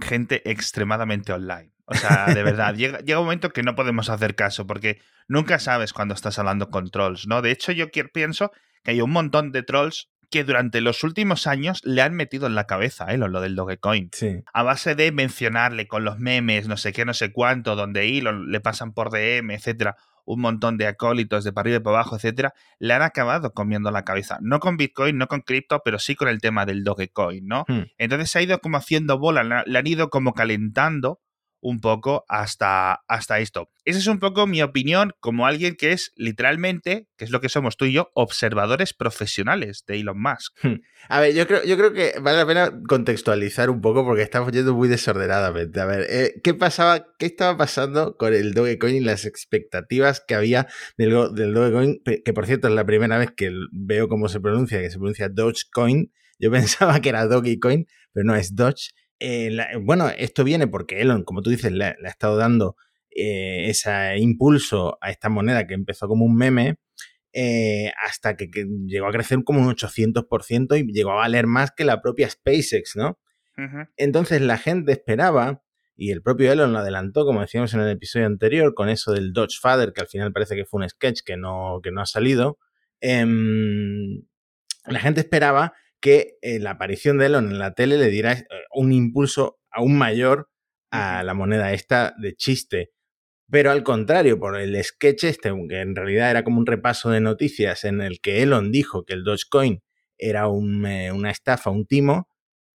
gente 0.00 0.50
extremadamente 0.50 1.32
online. 1.32 1.70
O 1.86 1.94
sea, 1.94 2.26
de 2.34 2.42
verdad, 2.42 2.74
llega, 2.76 2.98
un 3.18 3.24
momento 3.24 3.50
que 3.50 3.62
no 3.62 3.76
podemos 3.76 4.08
hacer 4.08 4.34
caso 4.34 4.66
porque 4.66 5.00
nunca 5.28 5.58
sabes 5.60 5.92
cuando 5.92 6.14
estás 6.14 6.38
hablando 6.38 6.70
con 6.70 6.90
trolls, 6.90 7.26
¿no? 7.28 7.42
De 7.42 7.52
hecho, 7.52 7.70
yo 7.70 7.86
pienso 8.12 8.50
que 8.82 8.92
hay 8.92 9.00
un 9.00 9.10
montón 9.10 9.52
de 9.52 9.62
trolls 9.62 10.08
que 10.30 10.42
durante 10.42 10.80
los 10.80 11.04
últimos 11.04 11.46
años 11.46 11.80
le 11.84 12.02
han 12.02 12.14
metido 12.14 12.46
en 12.46 12.54
la 12.54 12.66
cabeza 12.66 13.12
¿eh? 13.12 13.18
lo, 13.18 13.40
del 13.40 13.54
Dogecoin. 13.54 14.08
Sí. 14.12 14.42
A 14.52 14.62
base 14.62 14.94
de 14.94 15.12
mencionarle 15.12 15.86
con 15.86 16.04
los 16.04 16.18
memes, 16.18 16.66
no 16.66 16.76
sé 16.76 16.92
qué, 16.92 17.04
no 17.04 17.14
sé 17.14 17.30
cuánto, 17.30 17.76
donde 17.76 18.18
Elon 18.18 18.50
le 18.50 18.60
pasan 18.60 18.94
por 18.94 19.10
DM, 19.10 19.52
etcétera, 19.52 19.96
un 20.24 20.40
montón 20.40 20.76
de 20.76 20.86
acólitos 20.86 21.44
de 21.44 21.52
para 21.52 21.64
arriba 21.64 21.76
y 21.78 21.80
para 21.80 21.96
abajo, 21.96 22.16
etcétera, 22.16 22.54
le 22.78 22.94
han 22.94 23.02
acabado 23.02 23.52
comiendo 23.52 23.90
la 23.90 24.04
cabeza. 24.04 24.38
No 24.40 24.60
con 24.60 24.76
Bitcoin, 24.76 25.18
no 25.18 25.26
con 25.26 25.40
cripto, 25.40 25.82
pero 25.84 25.98
sí 25.98 26.14
con 26.14 26.28
el 26.28 26.40
tema 26.40 26.66
del 26.66 26.84
Dogecoin, 26.84 27.46
¿no? 27.46 27.64
Hmm. 27.68 27.84
Entonces 27.98 28.30
se 28.30 28.38
ha 28.38 28.42
ido 28.42 28.58
como 28.60 28.76
haciendo 28.76 29.18
bola, 29.18 29.64
le 29.66 29.78
han 29.78 29.86
ido 29.86 30.10
como 30.10 30.32
calentando 30.34 31.20
un 31.64 31.80
poco 31.80 32.26
hasta, 32.28 33.00
hasta 33.08 33.40
esto. 33.40 33.70
Esa 33.86 33.98
es 33.98 34.06
un 34.06 34.18
poco 34.18 34.46
mi 34.46 34.60
opinión 34.62 35.14
como 35.18 35.46
alguien 35.46 35.76
que 35.76 35.92
es 35.92 36.12
literalmente, 36.14 37.08
que 37.16 37.24
es 37.24 37.30
lo 37.30 37.40
que 37.40 37.48
somos 37.48 37.78
tú 37.78 37.86
y 37.86 37.94
yo, 37.94 38.10
observadores 38.14 38.92
profesionales 38.92 39.82
de 39.86 39.98
Elon 39.98 40.20
Musk. 40.20 40.52
Hmm. 40.62 40.82
A 41.08 41.20
ver, 41.20 41.34
yo 41.34 41.46
creo, 41.46 41.64
yo 41.64 41.78
creo 41.78 41.94
que 41.94 42.20
vale 42.20 42.36
la 42.36 42.46
pena 42.46 42.80
contextualizar 42.86 43.70
un 43.70 43.80
poco 43.80 44.04
porque 44.04 44.20
estamos 44.20 44.52
yendo 44.52 44.74
muy 44.74 44.88
desordenadamente. 44.88 45.80
A 45.80 45.86
ver, 45.86 46.06
eh, 46.10 46.34
¿qué 46.44 46.52
pasaba, 46.52 47.06
qué 47.18 47.24
estaba 47.24 47.56
pasando 47.56 48.18
con 48.18 48.34
el 48.34 48.52
Dogecoin 48.52 48.96
y 48.96 49.00
las 49.00 49.24
expectativas 49.24 50.22
que 50.26 50.34
había 50.34 50.66
del, 50.98 51.34
del 51.34 51.54
Dogecoin? 51.54 52.02
Que 52.04 52.32
por 52.34 52.44
cierto 52.44 52.68
es 52.68 52.74
la 52.74 52.84
primera 52.84 53.16
vez 53.16 53.30
que 53.34 53.50
veo 53.72 54.08
cómo 54.08 54.28
se 54.28 54.38
pronuncia, 54.38 54.82
que 54.82 54.90
se 54.90 54.98
pronuncia 54.98 55.30
Dogecoin. 55.30 56.12
Yo 56.38 56.50
pensaba 56.50 57.00
que 57.00 57.08
era 57.08 57.26
Dogecoin, 57.26 57.86
pero 58.12 58.24
no 58.24 58.34
es 58.34 58.54
Doge. 58.54 58.90
Eh, 59.18 59.56
bueno, 59.80 60.08
esto 60.08 60.44
viene 60.44 60.66
porque 60.66 61.00
Elon, 61.00 61.24
como 61.24 61.42
tú 61.42 61.50
dices, 61.50 61.72
le, 61.72 61.84
ha 61.84 62.08
estado 62.08 62.36
dando 62.36 62.76
eh, 63.10 63.68
ese 63.68 64.18
impulso 64.18 64.98
a 65.00 65.10
esta 65.10 65.28
moneda 65.28 65.66
que 65.66 65.74
empezó 65.74 66.08
como 66.08 66.24
un 66.24 66.36
meme 66.36 66.76
eh, 67.32 67.92
hasta 68.04 68.36
que, 68.36 68.48
llegó 68.86 69.08
a 69.08 69.12
crecer 69.12 69.42
como 69.44 69.60
un 69.60 69.74
800% 69.74 70.78
y 70.78 70.92
llegó 70.92 71.12
a 71.12 71.16
valer 71.16 71.46
más 71.46 71.72
que 71.72 71.84
la 71.84 72.00
propia 72.00 72.28
SpaceX, 72.30 72.96
¿no? 72.96 73.18
Entonces 73.96 74.40
la 74.40 74.58
gente 74.58 74.90
esperaba, 74.90 75.62
y 75.96 76.10
el 76.10 76.22
propio 76.22 76.50
Elon 76.50 76.72
lo 76.72 76.80
adelantó, 76.80 77.24
como 77.24 77.40
decíamos 77.40 77.72
en 77.74 77.80
el 77.80 77.90
episodio 77.90 78.26
anterior, 78.26 78.74
con 78.74 78.88
eso 78.88 79.12
del 79.12 79.32
Dodge 79.32 79.58
Father, 79.60 79.92
que 79.92 80.00
al 80.00 80.08
final 80.08 80.32
parece 80.32 80.56
que 80.56 80.64
fue 80.64 80.82
un 80.82 80.88
sketch 80.88 81.20
que 81.24 81.36
no, 81.36 81.80
que 81.82 81.92
no 81.92 82.00
ha 82.00 82.06
salido. 82.06 82.58
Em, 83.00 84.24
la 84.86 84.98
gente 84.98 85.20
esperaba 85.20 85.72
que 86.04 86.36
eh, 86.42 86.58
la 86.58 86.72
aparición 86.72 87.16
de 87.16 87.26
Elon 87.26 87.50
en 87.50 87.58
la 87.58 87.72
tele 87.72 87.96
le 87.96 88.10
diera 88.10 88.32
eh, 88.32 88.46
un 88.74 88.92
impulso 88.92 89.58
aún 89.70 89.96
mayor 89.96 90.50
a 90.90 91.22
la 91.22 91.32
moneda 91.32 91.72
esta 91.72 92.14
de 92.18 92.34
chiste. 92.34 92.90
Pero 93.50 93.70
al 93.70 93.82
contrario, 93.82 94.38
por 94.38 94.60
el 94.60 94.84
sketch 94.84 95.24
este, 95.24 95.50
que 95.66 95.80
en 95.80 95.96
realidad 95.96 96.30
era 96.30 96.44
como 96.44 96.58
un 96.58 96.66
repaso 96.66 97.08
de 97.10 97.22
noticias 97.22 97.84
en 97.84 98.02
el 98.02 98.20
que 98.20 98.42
Elon 98.42 98.70
dijo 98.70 99.06
que 99.06 99.14
el 99.14 99.24
Dogecoin 99.24 99.82
era 100.18 100.42
eh, 100.42 101.10
una 101.10 101.30
estafa, 101.30 101.70
un 101.70 101.86
timo, 101.86 102.28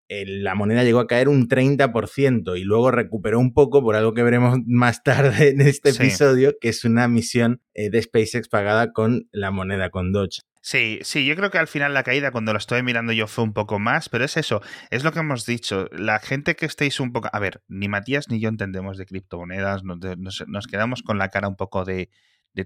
la 0.09 0.55
moneda 0.55 0.83
llegó 0.83 0.99
a 0.99 1.05
caer 1.05 1.29
un 1.29 1.47
30% 1.47 2.59
y 2.59 2.63
luego 2.63 2.89
recuperó 2.89 3.37
un 3.37 3.53
poco 3.53 3.83
por 3.83 3.95
algo 3.95 4.15
que 4.15 4.23
veremos 4.23 4.57
más 4.65 5.03
tarde 5.03 5.49
en 5.49 5.61
este 5.61 5.91
episodio, 5.91 6.55
que 6.59 6.69
es 6.69 6.83
una 6.83 7.07
misión 7.07 7.61
de 7.75 8.01
SpaceX 8.01 8.49
pagada 8.49 8.91
con 8.91 9.29
la 9.31 9.51
moneda, 9.51 9.91
con 9.91 10.11
Doge. 10.11 10.41
Sí, 10.71 10.99
sí, 11.01 11.25
yo 11.25 11.35
creo 11.35 11.49
que 11.49 11.57
al 11.57 11.67
final 11.67 11.95
la 11.95 12.03
caída 12.03 12.29
cuando 12.29 12.53
lo 12.53 12.59
estoy 12.59 12.83
mirando 12.83 13.11
yo 13.11 13.25
fue 13.25 13.43
un 13.43 13.53
poco 13.53 13.79
más, 13.79 14.07
pero 14.07 14.23
es 14.23 14.37
eso, 14.37 14.61
es 14.91 15.03
lo 15.03 15.11
que 15.11 15.17
hemos 15.17 15.47
dicho. 15.47 15.87
La 15.91 16.19
gente 16.19 16.55
que 16.55 16.67
estéis 16.67 16.99
un 16.99 17.11
poco... 17.11 17.27
A 17.33 17.39
ver, 17.39 17.63
ni 17.67 17.87
Matías 17.87 18.29
ni 18.29 18.39
yo 18.39 18.49
entendemos 18.49 18.99
de 18.99 19.07
criptomonedas, 19.07 19.81
nos, 19.83 20.67
quedamos 20.67 21.01
con 21.01 21.17
la 21.17 21.29
cara 21.29 21.47
un 21.47 21.55
poco 21.55 21.85
de, 21.85 22.11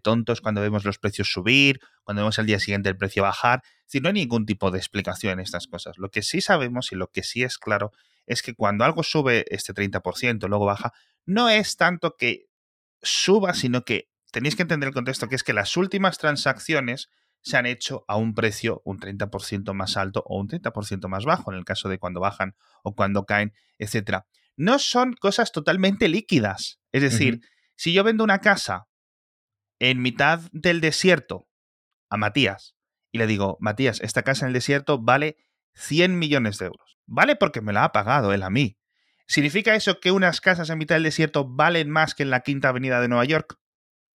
tontos 0.02 0.42
cuando 0.42 0.60
vemos 0.60 0.84
los 0.84 1.00
precios 1.00 1.32
subir, 1.32 1.80
cuando 2.04 2.24
vemos 2.24 2.38
al 2.40 2.46
día 2.46 2.60
siguiente 2.60 2.90
el 2.90 2.98
precio 2.98 3.24
bajar. 3.24 3.64
Si 3.86 4.02
no 4.02 4.10
hay 4.10 4.16
ningún 4.16 4.46
tipo 4.46 4.70
de 4.70 4.80
explicación 4.80 5.32
en 5.32 5.40
estas 5.40 5.68
cosas. 5.68 5.98
Lo 5.98 6.12
que 6.12 6.24
sí 6.24 6.42
sabemos 6.42 6.92
y 6.92 6.96
lo 6.96 7.08
que 7.08 7.24
sí 7.24 7.42
es 7.44 7.58
claro 7.58 7.94
es 8.26 8.42
que 8.42 8.54
cuando 8.54 8.84
algo 8.84 9.04
sube 9.04 9.46
este 9.48 9.74
30%, 9.74 10.50
luego 10.50 10.66
baja, 10.66 10.92
no 11.26 11.48
es 11.48 11.78
tanto 11.78 12.18
que 12.18 12.48
suba, 13.02 13.54
sino 13.54 13.86
que 13.86 14.10
tenéis 14.34 14.58
que 14.58 14.64
entender 14.64 14.88
el 14.88 14.94
contexto, 14.94 15.30
que 15.30 15.36
es 15.36 15.44
que 15.44 15.54
las 15.54 15.78
últimas 15.78 16.18
transacciones 16.18 17.08
se 17.44 17.58
han 17.58 17.66
hecho 17.66 18.06
a 18.08 18.16
un 18.16 18.34
precio 18.34 18.82
un 18.86 19.00
30% 19.00 19.74
más 19.74 19.98
alto 19.98 20.24
o 20.26 20.40
un 20.40 20.48
30% 20.48 21.08
más 21.08 21.26
bajo 21.26 21.52
en 21.52 21.58
el 21.58 21.66
caso 21.66 21.90
de 21.90 22.00
cuando 22.00 22.20
bajan 22.20 22.56
o 22.84 22.96
cuando 22.96 23.26
caen, 23.26 23.54
etc. 23.78 24.22
No 24.56 24.80
son 24.80 25.14
cosas 25.14 25.52
totalmente 25.52 26.08
líquidas. 26.08 26.80
Es 26.92 27.02
decir, 27.02 27.42
si 27.76 27.94
yo 27.94 28.04
vendo 28.04 28.24
una 28.24 28.40
casa 28.40 28.88
en 29.80 30.02
mitad 30.02 30.40
del 30.54 30.80
desierto 30.80 31.48
a 32.10 32.18
Matías 32.18 32.76
y 33.12 33.18
le 33.18 33.28
digo, 33.28 33.58
Matías, 33.60 34.00
esta 34.02 34.24
casa 34.24 34.46
en 34.46 34.48
el 34.48 34.54
desierto 34.54 35.00
vale 35.00 35.38
100 35.76 36.18
millones 36.18 36.58
de 36.58 36.68
euros. 36.68 36.98
Vale 37.06 37.36
porque 37.36 37.62
me 37.62 37.74
la 37.74 37.84
ha 37.84 37.92
pagado 37.92 38.32
él 38.32 38.44
a 38.44 38.50
mí. 38.50 38.78
¿Significa 39.28 39.76
eso 39.76 40.00
que 40.00 40.12
unas 40.12 40.42
casas 40.42 40.70
en 40.70 40.78
mitad 40.78 40.96
del 40.96 41.04
desierto 41.04 41.46
valen 41.48 41.90
más 41.90 42.16
que 42.16 42.24
en 42.24 42.30
la 42.30 42.42
Quinta 42.42 42.70
Avenida 42.70 43.02
de 43.02 43.08
Nueva 43.08 43.26
York? 43.26 43.58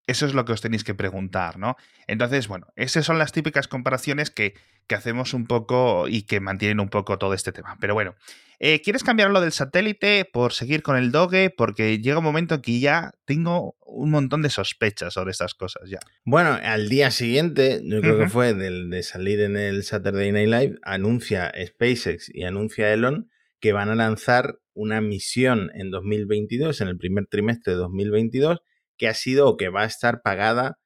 Eso 0.09 0.25
es 0.25 0.33
lo 0.33 0.43
que 0.43 0.53
os 0.53 0.61
tenéis 0.61 0.83
que 0.83 0.95
preguntar, 0.95 1.59
¿no? 1.59 1.75
Entonces, 2.07 2.47
bueno, 2.47 2.65
esas 2.75 3.05
son 3.05 3.19
las 3.19 3.31
típicas 3.31 3.67
comparaciones 3.67 4.31
que, 4.31 4.55
hacemos 4.89 5.35
un 5.35 5.45
poco 5.45 6.07
y 6.07 6.23
que 6.23 6.39
mantienen 6.39 6.79
un 6.79 6.89
poco 6.89 7.19
todo 7.19 7.35
este 7.35 7.51
tema. 7.51 7.77
Pero 7.79 7.93
bueno, 7.93 8.15
eh, 8.57 8.81
¿quieres 8.81 9.03
cambiar 9.03 9.29
lo 9.29 9.39
del 9.39 9.51
satélite 9.51 10.25
por 10.25 10.51
seguir 10.51 10.81
con 10.81 10.97
el 10.97 11.11
Doge? 11.11 11.51
Porque 11.55 11.99
llega 11.99 12.17
un 12.17 12.23
momento 12.23 12.55
en 12.55 12.61
que 12.61 12.79
ya 12.79 13.11
tengo 13.25 13.75
un 13.85 14.09
montón 14.09 14.41
de 14.41 14.49
sospechas 14.49 15.13
sobre 15.13 15.29
estas 15.29 15.53
cosas 15.53 15.87
ya. 15.87 15.99
Bueno, 16.25 16.57
al 16.63 16.89
día 16.89 17.11
siguiente, 17.11 17.81
yo 17.83 18.01
creo 18.01 18.17
que 18.17 18.29
fue 18.29 18.55
del, 18.55 18.89
de 18.89 19.03
salir 19.03 19.41
en 19.41 19.57
el 19.57 19.83
Saturday 19.83 20.31
Night 20.31 20.49
Live, 20.49 20.79
anuncia 20.81 21.53
SpaceX 21.55 22.31
y 22.33 22.45
anuncia 22.45 22.91
Elon 22.91 23.29
que 23.59 23.73
van 23.73 23.89
a 23.89 23.95
lanzar 23.95 24.57
una 24.73 25.01
misión 25.01 25.69
en 25.75 25.91
2022, 25.91 26.81
en 26.81 26.87
el 26.87 26.97
primer 26.97 27.27
trimestre 27.27 27.73
de 27.73 27.79
2022, 27.79 28.59
que 28.99 29.07
ha 29.07 29.15
sido 29.15 29.47
o 29.47 29.57
que 29.57 29.69
va 29.69 29.81
a 29.81 29.85
estar 29.85 30.21
pagada 30.21 30.77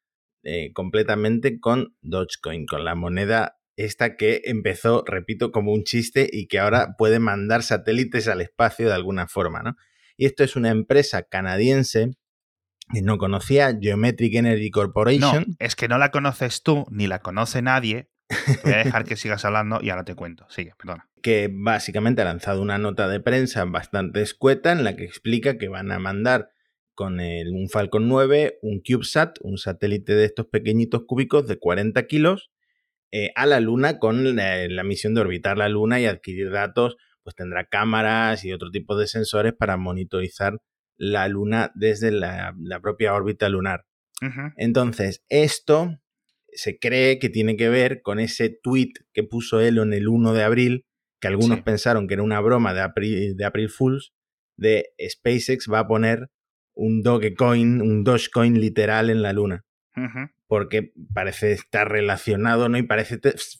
eh, 0.43 0.71
completamente 0.73 1.59
con 1.59 1.97
Dogecoin, 2.01 2.65
con 2.65 2.85
la 2.85 2.95
moneda 2.95 3.57
esta 3.75 4.15
que 4.15 4.41
empezó, 4.45 5.03
repito, 5.05 5.51
como 5.51 5.73
un 5.73 5.83
chiste 5.83 6.29
y 6.31 6.47
que 6.47 6.59
ahora 6.59 6.95
puede 6.97 7.19
mandar 7.19 7.63
satélites 7.63 8.27
al 8.27 8.41
espacio 8.41 8.87
de 8.87 8.93
alguna 8.93 9.27
forma, 9.27 9.63
¿no? 9.63 9.75
Y 10.15 10.25
esto 10.25 10.43
es 10.43 10.55
una 10.55 10.69
empresa 10.69 11.23
canadiense 11.23 12.11
que 12.91 13.01
no 13.01 13.17
conocía, 13.17 13.75
Geometric 13.79 14.35
Energy 14.35 14.69
Corporation. 14.69 15.45
No, 15.47 15.55
es 15.59 15.75
que 15.75 15.87
no 15.87 15.97
la 15.97 16.11
conoces 16.11 16.61
tú, 16.61 16.85
ni 16.91 17.07
la 17.07 17.19
conoce 17.19 17.61
nadie. 17.61 18.09
voy 18.63 18.73
a 18.73 18.77
dejar 18.77 19.05
que 19.05 19.15
sigas 19.15 19.45
hablando 19.45 19.79
y 19.81 19.89
ahora 19.89 20.03
te 20.03 20.15
cuento. 20.15 20.45
Sigue, 20.49 20.73
perdona. 20.77 21.09
Que 21.21 21.49
básicamente 21.51 22.21
ha 22.21 22.25
lanzado 22.25 22.61
una 22.61 22.77
nota 22.77 23.07
de 23.07 23.19
prensa 23.19 23.65
bastante 23.65 24.21
escueta 24.21 24.71
en 24.71 24.83
la 24.83 24.95
que 24.95 25.05
explica 25.05 25.57
que 25.57 25.69
van 25.69 25.91
a 25.91 25.99
mandar 25.99 26.49
con 26.95 27.19
un 27.19 27.69
Falcon 27.69 28.07
9, 28.07 28.59
un 28.61 28.81
CubeSat, 28.81 29.37
un 29.41 29.57
satélite 29.57 30.13
de 30.13 30.25
estos 30.25 30.47
pequeñitos 30.47 31.03
cúbicos 31.05 31.47
de 31.47 31.57
40 31.57 32.05
kilos, 32.07 32.51
eh, 33.15 33.31
a 33.35 33.45
la 33.45 33.59
Luna 33.59 33.99
con 33.99 34.35
la, 34.35 34.83
misión 34.83 35.13
de 35.13 35.21
orbitar 35.21 35.55
la 35.55 35.69
Luna 35.69 35.99
y 35.99 36.05
adquirir 36.05 36.49
datos, 36.49 36.97
pues 37.21 37.35
tendrá 37.35 37.65
cámaras 37.65 38.43
y 38.43 38.51
otro 38.53 38.71
tipo 38.71 38.97
de 38.97 39.05
sensores 39.05 39.53
para 39.53 39.77
monitorizar 39.77 40.57
la 40.97 41.27
Luna 41.27 41.71
desde 41.75 42.11
la, 42.11 42.55
propia 42.81 43.13
órbita 43.13 43.49
lunar. 43.49 43.85
Entonces, 44.55 45.23
esto 45.29 45.99
se 46.53 46.79
cree 46.79 47.19
que 47.19 47.29
tiene 47.29 47.57
que 47.57 47.69
ver 47.69 48.01
con 48.01 48.19
ese 48.19 48.49
tweet 48.49 48.93
que 49.13 49.23
puso 49.23 49.59
Elon 49.59 49.93
el 49.93 50.07
1 50.07 50.33
de 50.33 50.43
abril, 50.43 50.85
que 51.19 51.27
algunos 51.27 51.61
pensaron 51.61 52.07
que 52.07 52.15
era 52.15 52.23
una 52.23 52.39
broma 52.39 52.73
de 52.73 52.81
April, 52.81 53.35
de 53.35 53.45
April 53.45 53.69
Fools, 53.69 54.13
de 54.57 54.87
SpaceX 54.99 55.67
va 55.71 55.79
a 55.79 55.87
poner 55.87 56.29
un 56.75 57.01
Dogecoin, 57.01 57.81
un 57.81 58.03
Dogecoin 58.03 58.59
literal 58.59 59.09
en 59.09 59.21
la 59.21 59.33
luna. 59.33 59.65
Porque 60.47 60.91
parece 61.13 61.51
estar 61.51 61.89
relacionado, 61.89 62.67
¿no? 62.67 62.77
Y 62.77 62.83
parece 62.83 63.19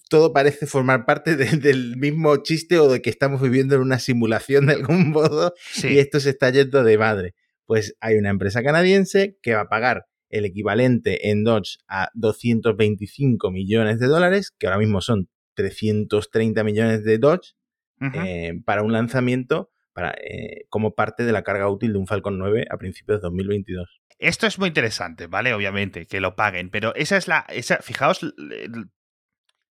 todo 0.10 0.34
parece 0.34 0.66
formar 0.66 1.06
parte 1.06 1.36
del 1.36 1.98
mismo 1.98 2.36
chiste 2.38 2.80
o 2.80 2.90
de 2.90 3.02
que 3.02 3.10
estamos 3.10 3.42
viviendo 3.42 3.76
en 3.76 3.82
una 3.82 4.00
simulación 4.00 4.66
de 4.68 4.74
algún 4.74 5.10
modo 5.12 5.54
y 5.84 6.00
esto 6.00 6.20
se 6.20 6.32
está 6.32 6.50
yendo 6.50 6.84
de 6.84 6.98
madre. 6.98 7.34
Pues 7.66 7.96
hay 8.02 8.16
una 8.16 8.30
empresa 8.30 8.64
canadiense 8.64 9.38
que 9.42 9.54
va 9.54 9.62
a 9.62 9.70
pagar 9.70 10.06
el 10.30 10.46
equivalente 10.46 11.30
en 11.30 11.44
Doge 11.44 11.78
a 11.88 12.10
225 12.16 13.52
millones 13.52 14.00
de 14.00 14.08
dólares, 14.08 14.52
que 14.58 14.66
ahora 14.66 14.80
mismo 14.80 15.00
son 15.00 15.30
330 15.56 16.64
millones 16.64 17.04
de 17.04 17.20
Doge, 17.20 17.54
eh, 18.02 18.60
para 18.66 18.82
un 18.82 18.92
lanzamiento 18.92 19.72
para, 19.94 20.12
eh, 20.12 20.66
como 20.70 20.96
parte 20.96 21.24
de 21.24 21.32
la 21.32 21.44
carga 21.44 21.70
útil 21.70 21.94
de 21.94 22.00
un 22.00 22.08
Falcon 22.08 22.38
9 22.38 22.66
a 22.70 22.78
principios 22.78 23.20
de 23.20 23.28
2022. 23.28 24.02
Esto 24.20 24.48
es 24.48 24.60
muy 24.60 24.70
interesante, 24.70 25.28
¿vale? 25.28 25.54
Obviamente, 25.54 26.06
que 26.06 26.20
lo 26.20 26.36
paguen, 26.36 26.70
pero 26.70 26.94
esa 26.96 27.18
es 27.18 27.28
la. 27.28 27.46
Esa, 27.50 27.78
fijaos 27.78 28.22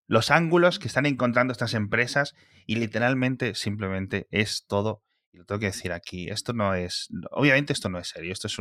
los 0.07 0.31
ángulos 0.31 0.79
que 0.79 0.89
están 0.89 1.07
encontrando 1.07 1.53
estas 1.53 1.75
empresas 1.75 2.35
y 2.67 2.77
literalmente 2.77 3.55
simplemente 3.55 4.27
es 4.31 4.67
todo. 4.67 5.03
Y 5.33 5.39
lo 5.39 5.45
tengo 5.45 5.61
que 5.61 5.67
decir 5.67 5.93
aquí, 5.93 6.29
esto 6.29 6.53
no 6.53 6.75
es. 6.75 7.09
Obviamente, 7.31 7.73
esto 7.73 7.89
no 7.89 7.99
es 7.99 8.09
serio, 8.09 8.33
esto 8.33 8.47
es 8.47 8.59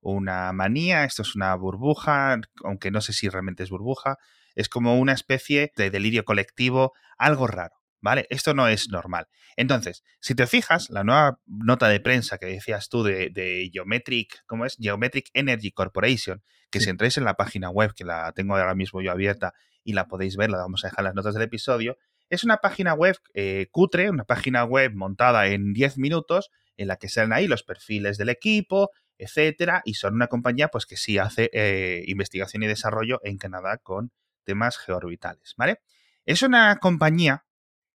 una 0.00 0.52
manía, 0.52 1.04
esto 1.04 1.22
es 1.22 1.36
una 1.36 1.54
burbuja, 1.54 2.40
aunque 2.64 2.90
no 2.90 3.00
sé 3.00 3.12
si 3.12 3.28
realmente 3.28 3.62
es 3.62 3.70
burbuja, 3.70 4.16
es 4.56 4.68
como 4.68 4.98
una 4.98 5.12
especie 5.12 5.72
de 5.76 5.90
delirio 5.90 6.24
colectivo, 6.24 6.92
algo 7.18 7.46
raro 7.46 7.79
¿vale? 8.00 8.26
Esto 8.30 8.54
no 8.54 8.68
es 8.68 8.88
normal. 8.88 9.26
Entonces, 9.56 10.04
si 10.20 10.34
te 10.34 10.46
fijas, 10.46 10.90
la 10.90 11.04
nueva 11.04 11.40
nota 11.46 11.88
de 11.88 12.00
prensa 12.00 12.38
que 12.38 12.46
decías 12.46 12.88
tú 12.88 13.02
de, 13.02 13.70
Geometric, 13.72 14.44
¿cómo 14.46 14.64
es? 14.64 14.76
Geometric 14.80 15.30
Energy 15.34 15.72
Corporation, 15.72 16.42
que 16.70 16.80
si 16.80 16.90
entráis 16.90 17.18
en 17.18 17.24
la 17.24 17.34
página 17.34 17.70
web, 17.70 17.92
que 17.94 18.04
la 18.04 18.32
tengo 18.32 18.56
ahora 18.56 18.74
mismo 18.74 19.02
yo 19.02 19.10
abierta 19.10 19.54
y 19.84 19.92
la 19.92 20.06
podéis 20.06 20.36
ver, 20.36 20.50
la 20.50 20.58
vamos 20.58 20.84
a 20.84 20.88
dejar 20.88 21.00
en 21.00 21.04
las 21.06 21.14
notas 21.14 21.34
del 21.34 21.42
episodio, 21.42 21.98
es 22.28 22.44
una 22.44 22.58
página 22.58 22.94
web 22.94 23.16
eh, 23.34 23.66
cutre, 23.72 24.08
una 24.08 24.24
página 24.24 24.64
web 24.64 24.92
montada 24.94 25.48
en 25.48 25.72
10 25.72 25.98
minutos, 25.98 26.50
en 26.76 26.86
la 26.86 26.96
que 26.96 27.08
salen 27.08 27.32
ahí 27.32 27.48
los 27.48 27.64
perfiles 27.64 28.18
del 28.18 28.28
equipo, 28.28 28.90
etcétera, 29.18 29.82
y 29.84 29.94
son 29.94 30.14
una 30.14 30.28
compañía 30.28 30.68
pues 30.68 30.86
que 30.86 30.96
sí 30.96 31.18
hace 31.18 31.50
eh, 31.52 32.04
investigación 32.06 32.62
y 32.62 32.68
desarrollo 32.68 33.20
en 33.24 33.36
Canadá 33.36 33.78
con 33.78 34.12
temas 34.44 34.78
georbitales, 34.78 35.54
¿vale? 35.56 35.80
Es 36.24 36.42
una 36.42 36.76
compañía 36.76 37.44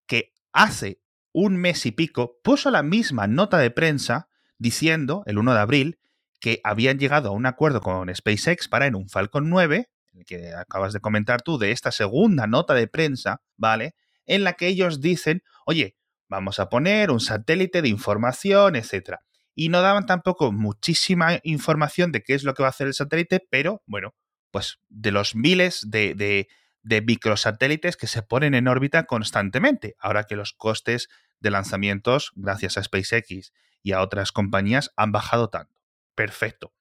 que 0.06 0.34
hace 0.52 1.00
un 1.32 1.58
mes 1.58 1.86
y 1.86 1.92
pico 1.92 2.40
puso 2.44 2.72
la 2.72 2.84
misma 2.84 3.28
nota 3.28 3.58
de 3.58 3.72
prensa 3.72 4.30
diciendo, 4.58 5.24
el 5.26 5.38
1 5.40 5.54
de 5.54 5.60
abril, 5.60 6.00
que 6.40 6.60
habían 6.64 7.00
llegado 7.00 7.30
a 7.30 7.32
un 7.32 7.46
acuerdo 7.46 7.82
con 7.82 8.14
SpaceX 8.14 8.68
para 8.68 8.86
en 8.86 8.96
un 8.96 9.10
Falcon 9.10 9.50
9, 9.50 9.90
el 10.14 10.26
que 10.26 10.54
acabas 10.54 10.94
de 10.94 11.00
comentar 11.00 11.42
tú, 11.42 11.58
de 11.58 11.72
esta 11.72 11.92
segunda 11.92 12.48
nota 12.48 12.74
de 12.74 12.88
prensa, 12.88 13.42
¿vale? 13.58 13.96
En 14.26 14.44
la 14.44 14.54
que 14.54 14.68
ellos 14.68 15.02
dicen, 15.02 15.44
oye, 15.66 15.96
vamos 16.30 16.60
a 16.60 16.70
poner 16.70 17.12
un 17.12 17.20
satélite 17.20 17.82
de 17.82 17.90
información, 17.90 18.76
etcétera. 18.76 19.22
Y 19.56 19.70
no 19.70 19.82
daban 19.82 20.06
tampoco 20.06 20.52
muchísima 20.52 21.40
información 21.44 22.12
de 22.12 22.24
qué 22.24 22.34
es 22.34 22.44
lo 22.44 22.54
que 22.54 22.64
va 22.64 22.68
a 22.68 22.72
hacer 22.72 22.88
el 22.88 22.94
satélite, 22.94 23.46
pero 23.50 23.82
bueno, 23.86 24.16
pues 24.52 24.80
de 24.90 25.12
los 25.12 25.36
miles 25.36 25.82
de, 25.88 26.16
de 26.16 26.48
microsatélites 26.84 27.98
que 27.98 28.08
se 28.08 28.24
ponen 28.24 28.56
en 28.56 28.68
órbita 28.68 29.06
constantemente, 29.06 29.96
ahora 30.00 30.26
que 30.26 30.36
los 30.36 30.54
costes 30.54 31.10
de 31.40 31.52
lanzamientos, 31.52 32.32
gracias 32.36 32.78
a 32.78 32.84
SpaceX 32.84 33.54
y 33.82 33.92
a 33.92 34.02
otras 34.02 34.32
compañías, 34.32 34.92
han 34.96 35.12
bajado 35.12 35.50
tanto. 35.50 35.74
Perfecto. 36.16 36.74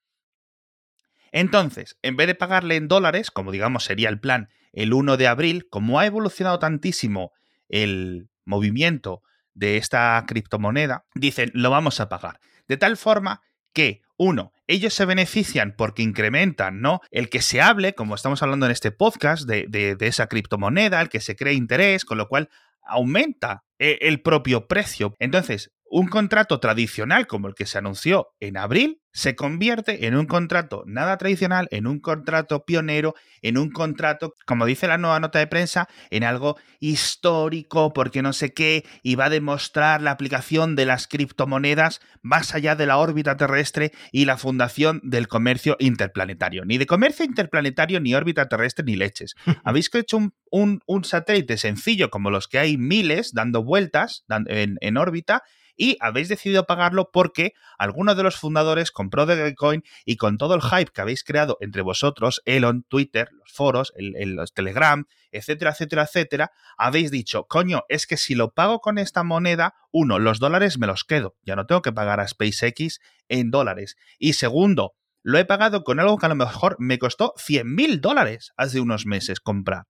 Entonces, 1.32 1.96
en 2.02 2.16
vez 2.16 2.26
de 2.26 2.34
pagarle 2.34 2.76
en 2.76 2.88
dólares, 2.88 3.30
como 3.30 3.52
digamos 3.52 3.84
sería 3.84 4.08
el 4.08 4.20
plan 4.20 4.50
el 4.72 4.92
1 4.92 5.16
de 5.16 5.26
abril, 5.28 5.68
como 5.68 5.98
ha 5.98 6.06
evolucionado 6.06 6.58
tantísimo 6.58 7.32
el 7.68 8.28
movimiento 8.44 9.22
de 9.54 9.76
esta 9.76 10.22
criptomoneda, 10.26 11.04
dicen, 11.14 11.50
lo 11.54 11.70
vamos 11.70 12.00
a 12.00 12.08
pagar. 12.08 12.40
De 12.68 12.76
tal 12.76 12.96
forma 12.96 13.42
que, 13.72 14.02
uno, 14.16 14.52
ellos 14.72 14.94
se 14.94 15.04
benefician 15.04 15.74
porque 15.76 16.02
incrementan, 16.02 16.80
¿no? 16.80 17.00
El 17.10 17.28
que 17.28 17.42
se 17.42 17.60
hable, 17.60 17.94
como 17.94 18.14
estamos 18.14 18.42
hablando 18.42 18.66
en 18.66 18.72
este 18.72 18.90
podcast, 18.90 19.46
de, 19.46 19.66
de, 19.68 19.96
de 19.96 20.06
esa 20.06 20.26
criptomoneda, 20.26 21.00
el 21.00 21.08
que 21.08 21.20
se 21.20 21.36
cree 21.36 21.54
interés, 21.54 22.04
con 22.04 22.18
lo 22.18 22.28
cual 22.28 22.48
aumenta 22.84 23.64
eh, 23.78 23.98
el 24.02 24.20
propio 24.20 24.66
precio. 24.66 25.14
Entonces, 25.18 25.72
un 25.94 26.08
contrato 26.08 26.58
tradicional 26.58 27.26
como 27.26 27.48
el 27.48 27.54
que 27.54 27.66
se 27.66 27.76
anunció 27.76 28.28
en 28.40 28.56
abril 28.56 29.02
se 29.12 29.36
convierte 29.36 30.06
en 30.06 30.16
un 30.16 30.24
contrato 30.24 30.84
nada 30.86 31.18
tradicional, 31.18 31.68
en 31.70 31.86
un 31.86 32.00
contrato 32.00 32.64
pionero, 32.64 33.14
en 33.42 33.58
un 33.58 33.70
contrato, 33.70 34.32
como 34.46 34.64
dice 34.64 34.86
la 34.86 34.96
nueva 34.96 35.20
nota 35.20 35.38
de 35.38 35.46
prensa, 35.46 35.90
en 36.08 36.24
algo 36.24 36.56
histórico, 36.80 37.92
porque 37.92 38.22
no 38.22 38.32
sé 38.32 38.54
qué, 38.54 38.86
y 39.02 39.16
va 39.16 39.26
a 39.26 39.30
demostrar 39.30 40.00
la 40.00 40.12
aplicación 40.12 40.76
de 40.76 40.86
las 40.86 41.06
criptomonedas 41.06 42.00
más 42.22 42.54
allá 42.54 42.74
de 42.74 42.86
la 42.86 42.96
órbita 42.96 43.36
terrestre 43.36 43.92
y 44.12 44.24
la 44.24 44.38
fundación 44.38 44.98
del 45.04 45.28
comercio 45.28 45.76
interplanetario. 45.78 46.64
Ni 46.64 46.78
de 46.78 46.86
comercio 46.86 47.26
interplanetario, 47.26 48.00
ni 48.00 48.14
órbita 48.14 48.48
terrestre, 48.48 48.86
ni 48.86 48.96
leches. 48.96 49.34
Habéis 49.62 49.90
hecho 49.92 50.16
un, 50.16 50.80
un, 50.86 51.04
satélite 51.04 51.58
sencillo 51.58 52.08
como 52.08 52.30
los 52.30 52.48
que 52.48 52.58
hay 52.58 52.78
miles 52.78 53.32
dando 53.34 53.62
vueltas 53.62 54.24
en, 54.46 54.78
en 54.80 54.96
órbita 54.96 55.42
y 55.82 55.96
habéis 55.98 56.28
decidido 56.28 56.64
pagarlo 56.64 57.10
porque 57.10 57.54
alguno 57.76 58.14
de 58.14 58.22
los 58.22 58.36
fundadores 58.36 58.92
compró 58.92 59.26
Dogecoin 59.26 59.82
y 60.04 60.14
con 60.14 60.38
todo 60.38 60.54
el 60.54 60.62
hype 60.62 60.92
que 60.92 61.00
habéis 61.00 61.24
creado 61.24 61.58
entre 61.60 61.82
vosotros, 61.82 62.40
Elon, 62.44 62.84
Twitter, 62.84 63.30
los 63.32 63.50
foros, 63.50 63.92
el, 63.96 64.36
los 64.36 64.54
Telegram, 64.54 65.06
etcétera, 65.32 65.72
etcétera, 65.72 66.04
etcétera, 66.04 66.52
habéis 66.78 67.10
dicho, 67.10 67.48
coño, 67.48 67.82
es 67.88 68.06
que 68.06 68.16
si 68.16 68.36
lo 68.36 68.52
pago 68.52 68.78
con 68.78 68.96
esta 68.96 69.24
moneda, 69.24 69.74
uno, 69.90 70.20
los 70.20 70.38
dólares 70.38 70.78
me 70.78 70.86
los 70.86 71.02
quedo, 71.02 71.34
ya 71.42 71.56
no 71.56 71.66
tengo 71.66 71.82
que 71.82 71.90
pagar 71.90 72.20
a 72.20 72.28
SpaceX 72.28 73.00
en 73.28 73.50
dólares. 73.50 73.96
Y 74.20 74.34
segundo, 74.34 74.94
lo 75.24 75.36
he 75.36 75.44
pagado 75.44 75.82
con 75.82 75.98
algo 75.98 76.16
que 76.16 76.26
a 76.26 76.28
lo 76.28 76.36
mejor 76.36 76.76
me 76.78 77.00
costó 77.00 77.34
100 77.38 77.74
mil 77.74 78.00
dólares 78.00 78.52
hace 78.56 78.78
unos 78.78 79.04
meses 79.04 79.40
comprar. 79.40 79.86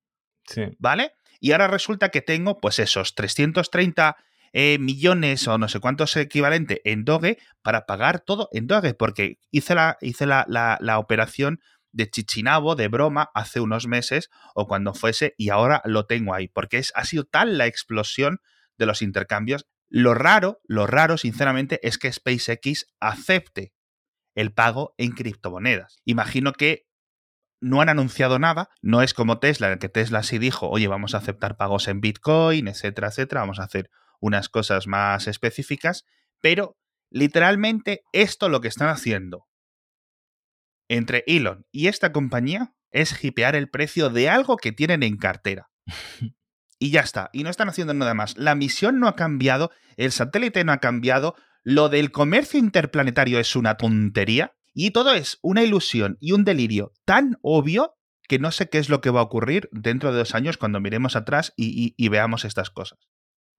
Sí. 0.47 0.63
¿Vale? 0.79 1.13
Y 1.39 1.53
ahora 1.53 1.69
resulta 1.69 2.09
que 2.09 2.23
tengo, 2.23 2.61
pues 2.61 2.79
esos 2.79 3.15
330 3.15 4.17
eh, 4.53 4.79
millones 4.79 5.49
o 5.49 5.57
no 5.59 5.69
sé 5.69 5.81
cuántos 5.81 6.17
equivalente 6.17 6.83
en 6.85 7.05
Doge 7.05 7.39
para 7.63 7.87
pagar 7.87 8.21
todo 8.21 8.49
en 8.53 8.67
Doge, 8.67 8.95
porque 8.95 9.39
hice 9.51 9.75
la, 9.75 9.97
hice 10.01 10.27
la, 10.27 10.45
la, 10.49 10.99
operación 10.99 11.61
de 11.93 12.11
Chichinabo, 12.11 12.77
de 12.77 12.89
broma, 12.89 13.31
hace 13.35 13.61
unos 13.61 13.87
meses 13.87 14.31
o 14.55 14.67
cuando 14.67 14.95
fuese 14.95 15.35
y 15.39 15.51
ahora 15.51 15.83
lo 15.85 16.07
tengo 16.07 16.35
ahí, 16.35 16.49
porque 16.49 16.79
es, 16.79 16.93
ha 16.95 17.05
sido 17.05 17.25
tal 17.25 17.59
la 17.59 17.67
explosión 17.67 18.41
de 18.79 18.87
los 18.87 19.03
intercambios. 19.03 19.67
Lo 19.89 20.15
raro, 20.15 20.61
lo 20.65 20.87
raro, 20.87 21.19
sinceramente, 21.19 21.79
es 21.87 21.99
que 21.99 22.13
SpaceX 22.13 22.87
acepte 23.01 23.75
el 24.35 24.53
pago 24.53 24.95
en 24.97 25.13
criptomonedas. 25.13 25.99
Imagino 26.05 26.53
que 26.53 26.87
no 27.61 27.81
han 27.81 27.89
anunciado 27.89 28.39
nada, 28.39 28.71
no 28.81 29.03
es 29.03 29.15
como 29.15 29.39
Tesla, 29.39 29.71
en 29.73 29.79
que 29.79 29.89
Tesla 29.89 30.23
sí 30.23 30.39
dijo, 30.39 30.69
oye, 30.69 30.89
vamos 30.89 31.15
a 31.15 31.19
aceptar 31.19 31.57
pagos 31.57 31.89
en 31.89 32.01
Bitcoin, 32.01 32.69
etcétera, 32.69 33.09
etcétera, 33.09 33.43
vamos 33.43 33.61
a 33.61 33.65
hacer 33.65 33.91
unas 34.23 34.49
cosas 34.49 34.87
más 34.87 35.27
específicas, 35.27 36.07
pero 36.41 36.79
literalmente 37.11 38.05
esto 38.13 38.49
lo 38.49 38.63
que 38.63 38.69
están 38.69 38.89
haciendo 38.89 39.47
entre 40.89 41.25
Elon 41.27 41.67
y 41.73 41.89
esta 41.89 42.13
compañía 42.13 42.75
es 42.91 43.23
hipear 43.23 43.57
el 43.57 43.69
precio 43.69 44.11
de 44.11 44.31
algo 44.31 44.57
que 44.57 44.73
tienen 44.73 45.03
en 45.03 45.17
cartera. 45.17 45.71
y 46.79 46.91
ya 46.91 47.01
está, 47.01 47.31
y 47.33 47.43
no 47.43 47.51
están 47.51 47.69
haciendo 47.69 47.95
nada 47.95 48.15
más. 48.15 48.37
La 48.37 48.55
misión 48.55 49.01
no 49.01 49.09
ha 49.09 49.17
cambiado, 49.17 49.71
el 49.97 50.13
satélite 50.13 50.65
no 50.65 50.73
ha 50.73 50.79
cambiado, 50.79 51.35
lo 51.65 51.89
del 51.89 52.13
comercio 52.13 52.59
interplanetario 52.59 53.39
es 53.39 53.57
una 53.57 53.77
tontería 53.77 54.55
y 54.75 54.91
todo 54.91 55.15
es 55.15 55.39
una 55.43 55.63
ilusión 55.63 56.17
y 56.21 56.33
un 56.33 56.45
delirio 56.45 56.93
tan 57.05 57.39
obvio 57.43 57.95
que 58.29 58.39
no 58.39 58.51
sé 58.51 58.69
qué 58.69 58.79
es 58.79 58.89
lo 58.89 59.01
que 59.01 59.11
va 59.11 59.21
a 59.21 59.25
ocurrir 59.25 59.69
dentro 59.73 60.13
de 60.13 60.19
dos 60.19 60.35
años 60.35 60.57
cuando 60.57 60.81
miremos 60.81 61.17
atrás 61.17 61.53
y, 61.57 62.09
veamos 62.09 62.45
estas 62.45 62.71
cosas. 62.71 62.99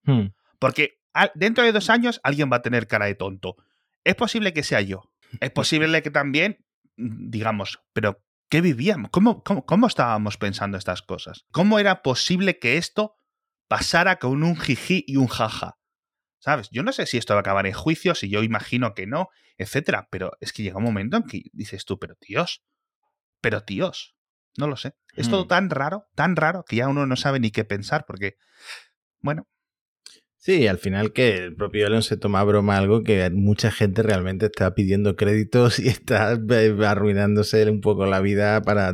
Hmm. 0.04 0.28
Porque 0.64 1.02
dentro 1.36 1.66
de 1.66 1.74
dos 1.74 1.90
años 1.90 2.22
alguien 2.24 2.50
va 2.50 2.56
a 2.56 2.62
tener 2.62 2.88
cara 2.88 3.06
de 3.06 3.16
tonto. 3.16 3.58
Es 4.06 4.16
posible 4.16 4.54
que 4.54 4.64
sea 4.64 4.80
yo. 4.80 5.12
Es 5.42 5.52
posible 5.52 6.02
que 6.02 6.10
también, 6.10 6.66
mm, 6.96 7.30
digamos, 7.30 7.82
pero 7.92 8.24
¿qué 8.48 8.62
vivíamos? 8.62 9.12
¿Cómo, 9.12 9.44
cómo, 9.44 9.88
estábamos 9.88 10.38
pensando 10.38 10.78
estas 10.78 11.02
cosas? 11.02 11.44
¿Cómo 11.52 11.80
era 11.80 12.02
posible 12.02 12.60
que 12.60 12.78
esto 12.78 13.18
pasara 13.68 14.20
con 14.20 14.42
un 14.42 14.56
jiji 14.56 15.04
y 15.06 15.18
un 15.18 15.28
jaja? 15.28 15.80
¿Sabes? 16.40 16.70
Yo 16.72 16.82
no 16.82 16.94
sé 16.94 17.08
si 17.08 17.18
esto 17.18 17.34
va 17.34 17.40
a 17.40 17.42
acabar 17.42 17.68
en 17.68 17.74
juicio, 17.74 18.16
si 18.16 18.30
yo 18.30 18.42
imagino 18.42 18.94
que 18.94 19.06
no, 19.06 19.28
etcétera, 19.58 20.08
pero 20.12 20.32
es 20.40 20.54
que 20.54 20.64
llega 20.64 20.78
un 20.78 20.86
momento 20.86 21.18
en 21.18 21.24
que 21.24 21.42
dices 21.52 21.84
tú, 21.84 22.00
pero 22.00 22.16
Dios, 22.26 22.64
pero 23.42 23.60
Dios, 23.68 24.16
no 24.58 24.68
lo 24.68 24.78
sé. 24.78 24.96
Es 25.18 25.30
todo 25.30 25.44
hmm. 25.44 25.50
tan 25.50 25.70
raro, 25.70 26.08
tan 26.16 26.38
raro, 26.38 26.64
que 26.64 26.78
ya 26.78 26.88
uno 26.88 27.06
no 27.06 27.18
sabe 27.18 27.42
ni 27.42 27.52
qué 27.52 27.66
pensar, 27.66 28.06
porque, 28.06 28.38
bueno, 29.20 29.50
Sí, 30.44 30.68
al 30.68 30.78
final 30.78 31.14
que 31.14 31.38
el 31.38 31.56
propio 31.56 31.88
Elon 31.88 32.04
se 32.04 32.18
toma 32.18 32.44
broma 32.44 32.76
algo 32.76 33.02
que 33.02 33.30
mucha 33.30 33.72
gente 33.72 34.04
realmente 34.04 34.48
está 34.48 34.76
pidiendo 34.76 35.16
créditos 35.16 35.80
y 35.80 35.88
está 35.88 36.38
arruinándose 36.86 37.70
un 37.70 37.80
poco 37.80 38.06
la 38.06 38.20
vida 38.20 38.62
para 38.62 38.94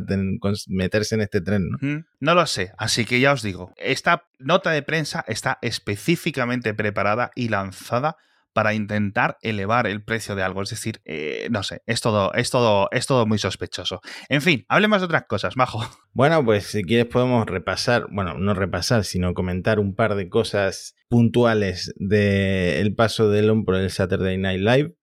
meterse 0.68 1.16
en 1.16 1.22
este 1.22 1.40
tren, 1.40 1.68
¿no? 1.68 2.04
No 2.20 2.34
lo 2.36 2.46
sé, 2.46 2.70
así 2.78 3.04
que 3.04 3.18
ya 3.18 3.32
os 3.32 3.42
digo, 3.42 3.72
esta 3.78 4.28
nota 4.38 4.70
de 4.70 4.82
prensa 4.82 5.24
está 5.26 5.58
específicamente 5.60 6.72
preparada 6.72 7.32
y 7.34 7.48
lanzada 7.48 8.16
para 8.52 8.74
intentar 8.74 9.38
elevar 9.42 9.86
el 9.86 10.02
precio 10.02 10.34
de 10.34 10.42
algo. 10.42 10.62
Es 10.62 10.70
decir, 10.70 11.00
eh, 11.04 11.48
no 11.50 11.62
sé, 11.62 11.82
es 11.86 12.00
todo, 12.00 12.32
es 12.34 12.50
todo, 12.50 12.88
es 12.92 13.06
todo 13.06 13.26
muy 13.26 13.38
sospechoso. 13.38 14.00
En 14.28 14.42
fin, 14.42 14.64
hablemos 14.68 15.00
de 15.00 15.06
otras 15.06 15.24
cosas, 15.28 15.56
Majo. 15.56 15.80
Bueno, 16.12 16.44
pues 16.44 16.66
si 16.66 16.82
quieres 16.82 17.06
podemos 17.06 17.46
repasar, 17.46 18.08
bueno, 18.10 18.34
no 18.36 18.52
repasar, 18.52 19.04
sino 19.04 19.32
comentar 19.32 19.78
un 19.78 19.94
par 19.94 20.16
de 20.16 20.28
cosas 20.28 20.96
puntuales 21.08 21.94
del 21.96 22.96
paso 22.96 23.30
de 23.30 23.38
Elon 23.38 23.64
por 23.64 23.76
el 23.76 23.90
Saturday 23.90 24.36
Night 24.36 24.60
Live. 24.60 24.94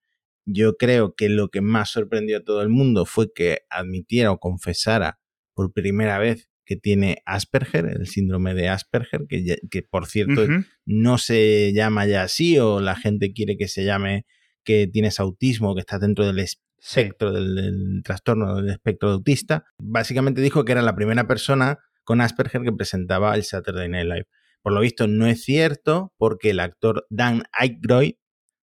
Yo 0.45 0.75
creo 0.75 1.15
que 1.15 1.29
lo 1.29 1.47
que 1.47 1.62
más 1.62 1.91
sorprendió 1.91 2.39
a 2.39 2.43
todo 2.43 2.62
el 2.62 2.67
mundo 2.67 3.05
fue 3.05 3.31
que 3.33 3.60
admitiera 3.69 4.31
o 4.33 4.39
confesara 4.39 5.19
por 5.53 5.71
primera 5.71 6.19
vez 6.19 6.49
que 6.67 6.75
tiene 6.75 7.23
Asperger, 7.25 7.86
el 7.86 8.08
síndrome 8.08 8.53
de 8.53 8.67
Asperger, 8.67 9.21
que, 9.27 9.56
que 9.71 9.82
por 9.84 10.06
cierto 10.06 10.45
no 10.86 11.17
se 11.17 11.71
llama 11.73 12.06
ya 12.06 12.23
así 12.23 12.60
o 12.60 12.82
la 12.82 12.95
gente 12.95 13.32
quiere 13.32 13.58
que 13.58 13.69
se 13.69 13.86
llame 13.86 14.25
que 14.65 14.86
tienes 14.86 15.21
autismo, 15.21 15.73
que 15.73 15.80
estás 15.80 16.01
dentro 16.01 16.25
del 16.27 16.39
espectro 16.39 17.32
del, 17.32 18.01
trastorno 18.03 18.58
del 18.58 18.69
espectro 18.69 19.12
autista. 19.12 19.63
Básicamente 19.80 20.41
dijo 20.41 20.65
que 20.65 20.73
era 20.73 20.82
la 20.82 20.95
primera 20.95 21.25
persona 21.25 21.80
con 22.03 22.19
Asperger 22.19 22.63
que 22.63 22.73
presentaba 22.73 23.34
el 23.36 23.43
Saturday 23.43 23.88
Night 23.88 24.08
Live. 24.08 24.27
Por 24.62 24.73
lo 24.73 24.82
visto 24.82 25.08
no 25.08 25.25
es 25.25 25.43
cierto 25.43 26.13
porque 26.17 26.49
el 26.49 26.60
actor 26.60 27.08
Dan 27.10 27.43
Aykroyd, 27.53 28.15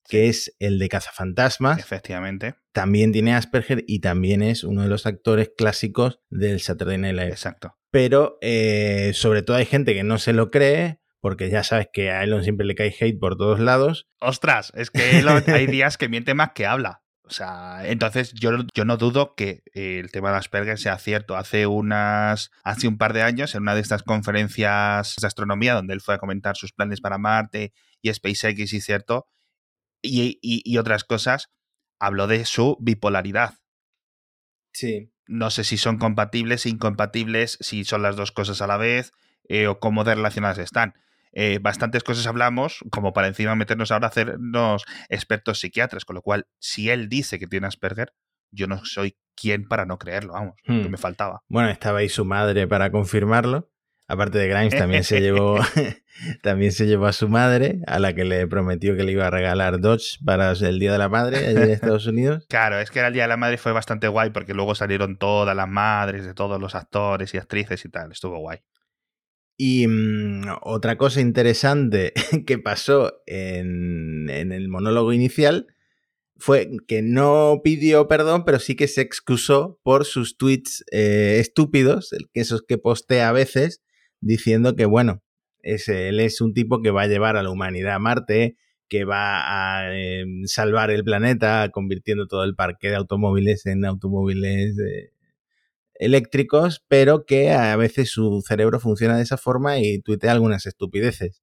que 0.07 0.29
es 0.29 0.55
el 0.59 0.79
de 0.79 0.91
Cazafantasmas, 0.91 1.79
efectivamente, 1.79 2.57
también 2.73 3.13
tiene 3.13 3.35
Asperger 3.35 3.83
y 3.87 4.01
también 4.01 4.43
es 4.43 4.63
uno 4.63 4.83
de 4.83 4.89
los 4.89 5.07
actores 5.07 5.53
clásicos 5.57 6.21
del 6.29 6.61
Saturday 6.61 6.99
Night 6.99 7.17
Live. 7.17 7.31
Exacto. 7.31 7.79
Pero 7.95 8.39
eh, 8.41 9.13
sobre 9.15 9.45
todo 9.45 9.57
hay 9.57 9.67
gente 9.67 9.95
que 9.95 10.03
no 10.03 10.19
se 10.19 10.33
lo 10.33 10.51
cree 10.51 10.99
porque 11.21 11.49
ya 11.49 11.63
sabes 11.63 11.87
que 11.93 12.11
a 12.11 12.25
Elon 12.25 12.43
siempre 12.43 12.67
le 12.67 12.75
cae 12.75 12.93
hate 13.01 13.21
por 13.21 13.37
todos 13.37 13.61
lados. 13.61 14.09
Ostras, 14.19 14.73
es 14.75 14.91
que 14.91 15.21
Elon 15.21 15.45
hay 15.47 15.67
días 15.69 15.97
que 15.97 16.09
miente 16.09 16.35
más 16.35 16.55
que 16.57 16.67
habla. 16.67 17.05
O 17.23 17.31
sea, 17.31 17.89
entonces 17.89 18.33
yo, 18.35 18.51
yo 18.75 18.85
no 18.85 18.97
dudo 18.97 19.37
que 19.37 19.63
el 19.75 20.11
tema 20.11 20.33
de 20.33 20.39
Asperger 20.39 20.77
sea 20.77 20.99
cierto. 20.99 21.37
Hace 21.37 21.69
unas. 21.69 22.51
Hace 22.65 22.89
un 22.89 22.99
par 22.99 23.13
de 23.13 23.23
años, 23.23 23.55
en 23.55 23.63
una 23.63 23.77
de 23.77 23.83
estas 23.83 24.03
conferencias 24.03 25.15
de 25.21 25.27
astronomía, 25.29 25.75
donde 25.75 25.95
él 25.95 26.01
fue 26.01 26.17
a 26.17 26.19
comentar 26.19 26.57
sus 26.57 26.73
planes 26.73 27.01
para 27.01 27.19
Marte 27.19 27.75
y 28.03 28.13
SpaceX 28.13 28.73
y 28.73 28.81
cierto, 28.81 29.29
y, 30.03 30.41
y 30.43 30.79
otras 30.79 31.05
cosas, 31.05 31.47
habló 32.01 32.27
de 32.27 32.45
su 32.45 32.77
bipolaridad. 32.81 33.55
Sí. 34.73 35.14
No 35.27 35.51
sé 35.51 35.65
si 35.65 35.77
son 35.77 35.99
compatibles, 35.99 36.67
incompatibles, 36.67 37.59
si 37.61 37.85
son 37.85 38.03
las 38.03 38.17
dos 38.17 38.33
cosas 38.33 38.61
a 38.63 38.67
la 38.67 38.77
vez, 38.77 39.13
eh, 39.49 39.67
o 39.67 39.79
cómo 39.81 40.05
de 40.05 40.15
relacionadas 40.15 40.59
están. 40.59 40.95
Eh, 41.33 41.59
bastantes 41.61 42.05
cosas 42.05 42.27
hablamos, 42.27 42.85
como 42.91 43.13
para 43.13 43.27
encima 43.27 43.55
meternos 43.57 43.91
ahora 43.91 44.07
a 44.07 44.11
hacernos 44.11 44.85
expertos 45.09 45.59
psiquiatras, 45.61 46.05
con 46.05 46.15
lo 46.15 46.23
cual, 46.23 46.47
si 46.61 46.91
él 46.91 47.09
dice 47.09 47.39
que 47.39 47.47
tiene 47.47 47.67
Asperger, 47.67 48.13
yo 48.51 48.69
no 48.69 48.85
soy 48.85 49.17
quien 49.35 49.67
para 49.67 49.85
no 49.85 49.99
creerlo, 49.99 50.35
vamos, 50.35 50.55
que 50.65 50.73
Hmm. 50.73 50.91
me 50.91 50.97
faltaba. 50.97 51.43
Bueno, 51.49 51.71
estaba 51.71 51.99
ahí 51.99 52.09
su 52.09 52.25
madre 52.25 52.69
para 52.69 52.91
confirmarlo. 52.93 53.69
Aparte 54.07 54.39
de 54.39 54.49
Grimes, 54.49 54.77
también 54.77 55.05
se 55.05 55.21
llevó 55.23 55.59
también 56.43 56.73
se 56.73 56.87
llevó 56.87 57.07
a 57.07 57.13
su 57.13 57.29
madre, 57.29 57.81
a 57.87 57.99
la 57.99 58.15
que 58.15 58.25
le 58.25 58.47
prometió 58.47 58.97
que 58.97 59.05
le 59.05 59.13
iba 59.13 59.27
a 59.27 59.31
regalar 59.31 59.81
Dodge 59.81 60.19
para 60.25 60.53
el 60.53 60.79
Día 60.79 60.93
de 60.93 60.99
la 60.99 61.09
Madre 61.09 61.51
en 61.51 61.59
Estados 61.71 62.07
Unidos. 62.07 62.47
Claro, 62.49 62.79
es 62.79 62.91
que 62.91 63.01
era 63.01 63.09
el 63.09 63.15
Día 63.15 63.25
de 63.25 63.29
la 63.29 63.37
Madre 63.37 63.59
fue 63.59 63.73
bastante 63.73 64.09
guay 64.09 64.31
porque 64.31 64.55
luego 64.55 64.75
salieron 64.75 65.19
todas 65.19 65.57
las 65.57 65.69
madres 65.69 66.25
de 66.25 66.35
todos 66.35 66.61
los 66.61 66.75
actores 66.75 67.35
y 67.35 67.39
actrices 67.39 67.85
y 67.85 67.89
tal. 67.89 68.13
Estuvo 68.13 68.39
guay. 68.39 68.59
Y 69.57 69.87
mm, 69.87 70.45
otra 70.63 70.97
cosa 70.97 71.21
interesante 71.21 72.13
que 72.47 72.59
pasó 72.59 73.23
en, 73.27 74.29
en 74.29 74.53
el 74.53 74.69
monólogo 74.69 75.13
inicial 75.13 75.67
fue 76.37 76.71
que 76.89 77.03
no 77.03 77.61
pidió 77.63 78.09
perdón, 78.09 78.45
pero 78.45 78.59
sí 78.59 78.75
que 78.75 78.89
se 78.89 79.01
excusó 79.01 79.79
por 79.83 80.05
sus 80.05 80.37
tweets 80.37 80.85
eh, 80.91 81.39
estúpidos, 81.41 82.11
esos 82.33 82.63
que 82.63 82.79
postea 82.79 83.29
a 83.29 83.33
veces, 83.33 83.84
diciendo 84.25 84.77
que, 84.77 84.87
bueno, 84.87 85.23
es, 85.61 85.89
él 85.89 86.21
es 86.21 86.41
un 86.41 86.55
tipo 86.55 86.83
que 86.83 86.91
va 86.91 87.03
a 87.03 87.07
llevar 87.07 87.37
a 87.37 87.43
la 87.43 87.51
humanidad 87.51 87.95
a 87.95 87.99
Marte, 87.99 88.57
que 88.89 89.05
va 89.05 89.81
a 89.81 89.95
eh, 89.95 90.25
salvar 90.47 90.91
el 90.91 91.05
planeta, 91.05 91.69
convirtiendo 91.73 92.27
todo 92.27 92.45
el 92.45 92.55
parque 92.55 92.91
de 92.91 92.97
automóviles 92.97 93.67
en 93.67 93.85
automóviles 93.85 94.79
eh, 94.79 95.11
eléctricos, 95.95 96.85
pero 96.89 97.25
que 97.25 97.53
a 97.53 97.77
veces 97.77 98.11
su 98.11 98.43
cerebro 98.47 98.81
funciona 98.81 99.17
de 99.17 99.23
esa 99.23 99.39
forma 99.39 99.79
y 99.79 100.01
tuitea 100.01 100.33
algunas 100.33 100.67
estupideces. 100.67 101.43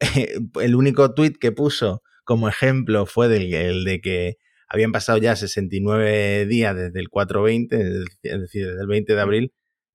el 0.60 0.74
único 0.74 1.14
tuit 1.14 1.38
que 1.38 1.52
puso 1.52 2.02
como 2.24 2.48
ejemplo 2.48 3.06
fue 3.06 3.28
del, 3.28 3.52
el 3.54 3.84
de 3.84 4.00
que 4.00 4.36
habían 4.68 4.92
pasado 4.92 5.18
ya 5.18 5.36
69 5.36 6.46
días 6.46 6.74
desde 6.74 7.00
el 7.00 7.08
420, 7.10 7.76
es 8.22 8.40
decir, 8.40 8.66
desde 8.66 8.80
el 8.80 8.86
20 8.86 9.14
de 9.14 9.20
abril, 9.20 9.52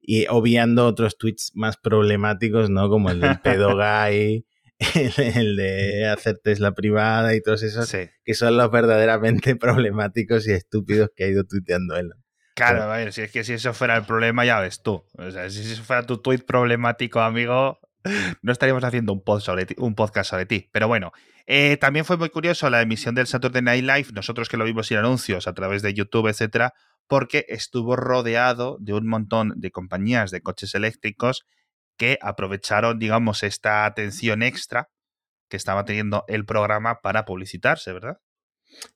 y 0.10 0.26
obviando 0.30 0.88
otros 0.88 1.18
tweets 1.18 1.52
más 1.54 1.76
problemáticos, 1.76 2.70
¿no? 2.70 2.88
Como 2.90 3.12
el 3.12 3.20
del 3.20 3.40
pedo 3.44 3.76
gay, 3.76 4.46
el, 4.96 5.12
el, 5.36 5.56
de 5.58 6.08
hacer 6.08 6.40
Tesla 6.42 6.72
privada 6.72 7.36
y 7.36 7.42
todos 7.42 7.62
esos, 7.62 7.90
Sí. 7.90 8.10
que 8.24 8.34
son 8.34 8.56
los 8.56 8.72
verdaderamente 8.72 9.56
problemáticos 9.58 10.48
y 10.48 10.54
estúpidos 10.54 11.10
que 11.14 11.26
ha 11.26 11.28
ido 11.28 11.44
tuiteando 11.44 11.98
él. 11.98 12.10
Claro, 12.56 12.84
a 12.84 12.98
ver, 12.98 13.12
si 13.14 13.22
es 13.22 13.32
que 13.32 13.44
si 13.44 13.54
eso 13.54 13.74
fuera 13.74 13.98
el 13.98 14.06
problema, 14.06 14.46
ya 14.46 14.60
ves 14.62 14.82
tú. 14.82 15.04
O 15.18 15.30
sea, 15.30 15.50
si 15.50 15.60
eso 15.60 15.84
fuera 15.84 16.04
tu 16.04 16.18
tweet 16.20 16.40
problemático, 16.40 17.20
amigo, 17.20 17.80
no 18.42 18.52
estaríamos 18.52 18.84
haciendo 18.84 19.14
un, 19.14 19.22
podcast 19.24 20.30
sobre 20.30 20.46
ti. 20.46 20.70
Pero 20.72 20.88
bueno, 20.88 21.12
eh, 21.46 21.78
también 21.78 22.06
fue 22.06 22.18
muy 22.18 22.30
curioso 22.30 22.70
la 22.70 22.82
emisión 22.82 23.16
del 23.16 23.28
Saturday 23.28 23.62
Night 23.62 23.84
Live, 23.84 24.08
nosotros 24.14 24.50
que 24.50 24.58
lo 24.58 24.66
vimos 24.66 24.88
sin 24.88 24.98
anuncios 24.98 25.48
a 25.48 25.54
través 25.54 25.82
de 25.82 25.94
YouTube, 25.94 26.28
etcétera, 26.28 26.74
porque 27.08 27.46
estuvo 27.48 27.96
rodeado 27.96 28.78
de 28.80 28.94
un 28.94 29.08
montón 29.08 29.54
de 29.56 29.72
compañías 29.72 30.32
de 30.32 30.42
coches 30.42 30.76
eléctricos 30.76 31.46
que 31.98 32.20
aprovecharon, 32.22 33.00
digamos, 33.00 33.44
esta 33.44 33.86
atención 33.86 34.44
extra 34.44 34.90
que 35.50 35.58
estaba 35.58 35.86
teniendo 35.86 36.26
el 36.28 36.46
programa 36.46 37.00
para 37.02 37.26
publicitarse, 37.26 37.94
¿verdad? 37.94 38.18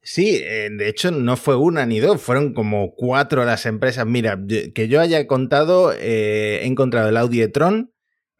Sí, 0.01 0.37
eh, 0.43 0.69
de 0.71 0.89
hecho 0.89 1.11
no 1.11 1.37
fue 1.37 1.55
una 1.55 1.85
ni 1.85 1.99
dos, 1.99 2.21
fueron 2.21 2.53
como 2.53 2.93
cuatro 2.93 3.45
las 3.45 3.65
empresas. 3.65 4.05
Mira, 4.05 4.37
que 4.75 4.87
yo 4.87 4.99
haya 4.99 5.25
contado, 5.27 5.93
eh, 5.93 6.59
he 6.61 6.65
encontrado 6.65 7.09
el 7.09 7.17
Audi 7.17 7.41
e-tron, 7.41 7.90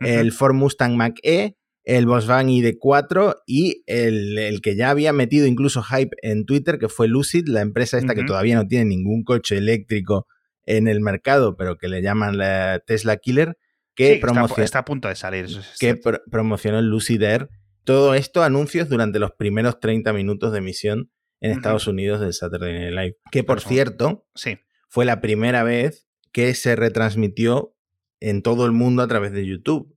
uh 0.01 0.05
-huh. 0.05 0.19
el 0.19 0.31
Ford 0.31 0.55
Mustang 0.55 0.95
Mach-E, 0.95 1.55
el 1.83 2.05
Volkswagen 2.05 2.49
ID4 2.49 3.37
y 3.47 3.83
el, 3.87 4.37
el, 4.37 4.61
que 4.61 4.75
ya 4.75 4.89
había 4.89 5.13
metido 5.13 5.47
incluso 5.47 5.81
hype 5.83 6.15
en 6.21 6.45
Twitter, 6.45 6.77
que 6.77 6.89
fue 6.89 7.07
Lucid, 7.07 7.47
la 7.47 7.61
empresa 7.61 7.97
esta 7.97 8.13
uh 8.13 8.15
-huh. 8.15 8.19
que 8.19 8.25
todavía 8.25 8.55
no 8.55 8.67
tiene 8.67 8.85
ningún 8.85 9.23
coche 9.23 9.57
eléctrico 9.57 10.27
en 10.65 10.87
el 10.87 11.01
mercado, 11.01 11.55
pero 11.57 11.77
que 11.77 11.87
le 11.87 12.01
llaman 12.01 12.37
la 12.37 12.81
Tesla 12.85 13.17
Killer, 13.17 13.57
que 13.95 14.07
sí, 14.07 14.21
está, 14.23 14.63
está, 14.63 14.79
a 14.79 14.85
punto 14.85 15.07
de 15.07 15.15
salir. 15.15 15.45
Eso 15.45 15.59
es 15.59 15.77
que 15.79 15.95
pro 15.95 16.21
promocionó 16.29 16.79
el 16.79 16.85
Lucid 16.85 17.21
Air. 17.21 17.49
Todo 17.83 18.13
esto 18.13 18.43
anuncios 18.43 18.89
durante 18.89 19.19
los 19.19 19.31
primeros 19.31 19.79
30 19.79 20.13
minutos 20.13 20.51
de 20.51 20.59
emisión 20.59 21.11
en 21.39 21.51
uh 21.51 21.53
-huh. 21.53 21.57
Estados 21.57 21.87
Unidos 21.87 22.21
del 22.21 22.33
Saturday 22.33 22.73
Night 22.73 22.93
Live. 22.93 23.17
Que 23.31 23.43
por 23.43 23.59
cierto, 23.59 24.27
sí. 24.35 24.59
fue 24.87 25.05
la 25.05 25.19
primera 25.19 25.63
vez 25.63 26.07
que 26.31 26.53
se 26.53 26.75
retransmitió 26.75 27.75
en 28.19 28.43
todo 28.43 28.65
el 28.65 28.71
mundo 28.71 29.01
a 29.01 29.07
través 29.07 29.33
de 29.33 29.45
YouTube, 29.45 29.90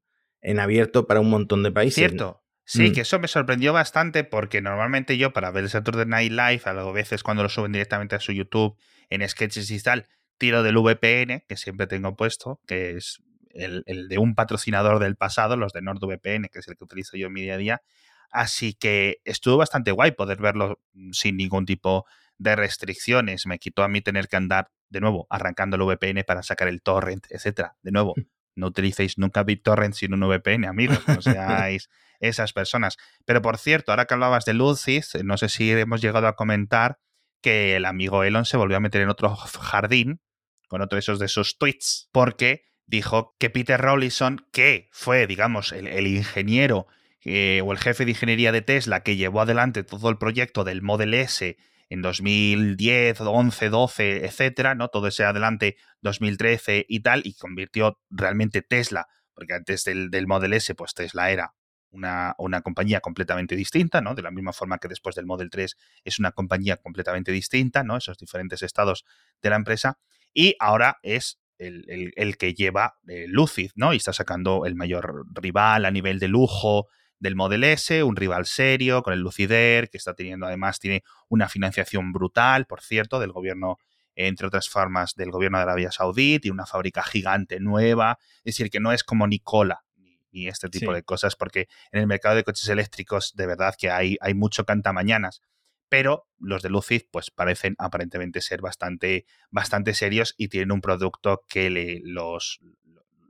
en 0.44 0.60
abierto 0.60 1.06
para 1.06 1.20
un 1.20 1.30
montón 1.30 1.62
de 1.64 1.72
países. 1.72 1.96
Cierto. 1.96 2.42
Sí, 2.66 2.90
mm. 2.90 2.92
que 2.92 3.00
eso 3.00 3.18
me 3.18 3.28
sorprendió 3.28 3.72
bastante 3.72 4.24
porque 4.24 4.62
normalmente 4.62 5.18
yo 5.18 5.32
para 5.32 5.50
ver 5.50 5.64
el 5.64 5.70
Saturday 5.70 6.06
Night 6.06 6.30
Live, 6.30 6.62
a 6.64 6.92
veces 6.92 7.22
cuando 7.22 7.42
lo 7.42 7.48
suben 7.48 7.72
directamente 7.72 8.14
a 8.14 8.20
su 8.20 8.32
YouTube 8.32 8.76
en 9.10 9.28
sketches 9.28 9.70
y 9.70 9.82
tal, 9.82 10.06
tiro 10.38 10.62
del 10.62 10.78
VPN, 10.78 11.44
que 11.48 11.56
siempre 11.56 11.86
tengo 11.86 12.16
puesto, 12.16 12.60
que 12.66 12.92
es 12.92 13.22
el, 13.50 13.82
el 13.86 14.08
de 14.08 14.18
un 14.18 14.34
patrocinador 14.34 14.98
del 14.98 15.16
pasado, 15.16 15.56
los 15.56 15.72
de 15.72 15.82
NordVPN, 15.82 16.48
que 16.52 16.60
es 16.60 16.68
el 16.68 16.76
que 16.76 16.84
utilizo 16.84 17.16
yo 17.16 17.26
en 17.26 17.32
mi 17.32 17.42
día 17.42 17.54
a 17.54 17.58
día. 17.58 17.82
Así 18.30 18.74
que 18.74 19.20
estuvo 19.24 19.56
bastante 19.56 19.92
guay 19.92 20.12
poder 20.12 20.40
verlo 20.40 20.80
sin 21.12 21.36
ningún 21.36 21.66
tipo 21.66 22.06
de 22.38 22.56
restricciones. 22.56 23.46
Me 23.46 23.58
quitó 23.58 23.82
a 23.82 23.88
mí 23.88 24.00
tener 24.00 24.28
que 24.28 24.36
andar 24.36 24.70
de 24.88 25.00
nuevo 25.00 25.26
arrancando 25.30 25.76
el 25.76 25.82
VPN 25.82 26.24
para 26.24 26.42
sacar 26.42 26.68
el 26.68 26.82
torrent, 26.82 27.26
etcétera. 27.30 27.76
De 27.82 27.92
nuevo, 27.92 28.14
no 28.54 28.68
utilicéis 28.68 29.18
nunca 29.18 29.42
BitTorrent 29.42 29.94
sin 29.94 30.14
un 30.14 30.20
VPN, 30.20 30.66
amigos. 30.66 31.00
No 31.06 31.20
seáis 31.22 31.88
esas 32.20 32.52
personas. 32.52 32.96
Pero 33.24 33.42
por 33.42 33.58
cierto, 33.58 33.92
ahora 33.92 34.06
que 34.06 34.14
hablabas 34.14 34.44
de 34.44 34.54
Lucid, 34.54 35.04
no 35.24 35.36
sé 35.36 35.48
si 35.48 35.70
hemos 35.70 36.00
llegado 36.00 36.26
a 36.26 36.36
comentar 36.36 36.98
que 37.40 37.76
el 37.76 37.84
amigo 37.84 38.24
Elon 38.24 38.46
se 38.46 38.56
volvió 38.56 38.76
a 38.76 38.80
meter 38.80 39.02
en 39.02 39.10
otro 39.10 39.34
jardín 39.36 40.20
con 40.68 40.80
otro 40.80 40.96
de 40.96 41.00
esos 41.00 41.18
de 41.18 41.28
sus 41.28 41.58
tweets, 41.58 42.08
porque 42.10 42.64
dijo 42.86 43.36
que 43.38 43.50
Peter 43.50 43.80
Rawlinson, 43.80 44.46
que 44.50 44.88
fue, 44.92 45.26
digamos, 45.26 45.72
el, 45.72 45.86
el 45.86 46.06
ingeniero 46.06 46.86
eh, 47.24 47.62
o 47.64 47.72
el 47.72 47.78
jefe 47.78 48.04
de 48.04 48.10
ingeniería 48.10 48.52
de 48.52 48.60
Tesla 48.60 49.02
que 49.02 49.16
llevó 49.16 49.40
adelante 49.40 49.82
todo 49.82 50.10
el 50.10 50.18
proyecto 50.18 50.62
del 50.62 50.82
Model 50.82 51.14
S 51.14 51.56
en 51.94 52.02
2010, 52.02 53.20
11, 53.20 53.68
12, 53.70 54.26
etcétera, 54.26 54.74
¿no? 54.74 54.88
Todo 54.88 55.06
ese 55.06 55.24
adelante 55.24 55.76
2013 56.02 56.86
y 56.88 57.00
tal, 57.00 57.22
y 57.24 57.34
convirtió 57.34 58.00
realmente 58.10 58.62
Tesla, 58.62 59.06
porque 59.32 59.54
antes 59.54 59.84
del, 59.84 60.10
del 60.10 60.26
Model 60.26 60.54
S, 60.54 60.74
pues 60.74 60.92
Tesla 60.92 61.30
era 61.30 61.54
una, 61.90 62.34
una, 62.38 62.62
compañía 62.62 63.00
completamente 63.00 63.54
distinta, 63.54 64.00
¿no? 64.00 64.16
De 64.16 64.22
la 64.22 64.32
misma 64.32 64.52
forma 64.52 64.78
que 64.78 64.88
después 64.88 65.14
del 65.14 65.26
Model 65.26 65.50
3 65.50 65.76
es 66.02 66.18
una 66.18 66.32
compañía 66.32 66.78
completamente 66.78 67.30
distinta, 67.30 67.84
¿no? 67.84 67.96
Esos 67.96 68.18
diferentes 68.18 68.62
estados 68.62 69.04
de 69.40 69.50
la 69.50 69.56
empresa. 69.56 70.00
Y 70.32 70.56
ahora 70.58 70.98
es 71.02 71.38
el, 71.58 72.12
el, 72.16 72.36
que 72.36 72.54
lleva 72.54 72.96
eh, 73.06 73.26
Lucid, 73.28 73.70
¿no? 73.76 73.92
Y 73.92 73.98
está 73.98 74.12
sacando 74.12 74.66
el 74.66 74.74
mayor 74.74 75.26
rival 75.32 75.84
a 75.84 75.92
nivel 75.92 76.18
de 76.18 76.26
lujo 76.26 76.88
del 77.24 77.36
Model 77.36 77.64
S, 77.64 78.02
un 78.02 78.16
rival 78.16 78.44
serio 78.44 79.02
con 79.02 79.14
el 79.14 79.20
Lucider, 79.20 79.88
que 79.88 79.96
está 79.96 80.14
teniendo 80.14 80.46
además, 80.46 80.78
tiene 80.78 81.02
una 81.28 81.48
financiación 81.48 82.12
brutal, 82.12 82.66
por 82.66 82.82
cierto, 82.82 83.18
del 83.18 83.32
gobierno, 83.32 83.78
entre 84.14 84.46
otras 84.46 84.68
formas, 84.68 85.14
del 85.14 85.30
gobierno 85.30 85.56
de 85.56 85.62
Arabia 85.62 85.90
Saudí, 85.90 86.38
tiene 86.38 86.52
una 86.52 86.66
fábrica 86.66 87.02
gigante 87.02 87.60
nueva, 87.60 88.18
es 88.44 88.56
decir, 88.56 88.70
que 88.70 88.78
no 88.78 88.92
es 88.92 89.02
como 89.02 89.26
Nicola 89.26 89.84
ni 90.32 90.48
este 90.48 90.68
tipo 90.68 90.90
sí. 90.90 90.96
de 90.96 91.02
cosas, 91.02 91.34
porque 91.34 91.68
en 91.92 92.00
el 92.00 92.06
mercado 92.06 92.34
de 92.36 92.44
coches 92.44 92.68
eléctricos 92.68 93.32
de 93.36 93.46
verdad 93.46 93.74
que 93.78 93.90
hay, 93.90 94.18
hay 94.20 94.34
mucho 94.34 94.66
cantamañanas, 94.66 95.40
pero 95.88 96.26
los 96.38 96.62
de 96.62 96.68
Lucid 96.70 97.02
pues 97.10 97.30
parecen 97.30 97.74
aparentemente 97.78 98.42
ser 98.42 98.60
bastante, 98.60 99.26
bastante 99.50 99.94
serios 99.94 100.34
y 100.36 100.48
tienen 100.48 100.72
un 100.72 100.80
producto 100.80 101.44
que 101.48 101.70
le, 101.70 102.00
los, 102.02 102.60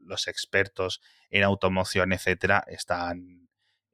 los 0.02 0.26
expertos 0.26 1.00
en 1.30 1.44
automoción, 1.44 2.12
etcétera, 2.12 2.64
están, 2.66 3.43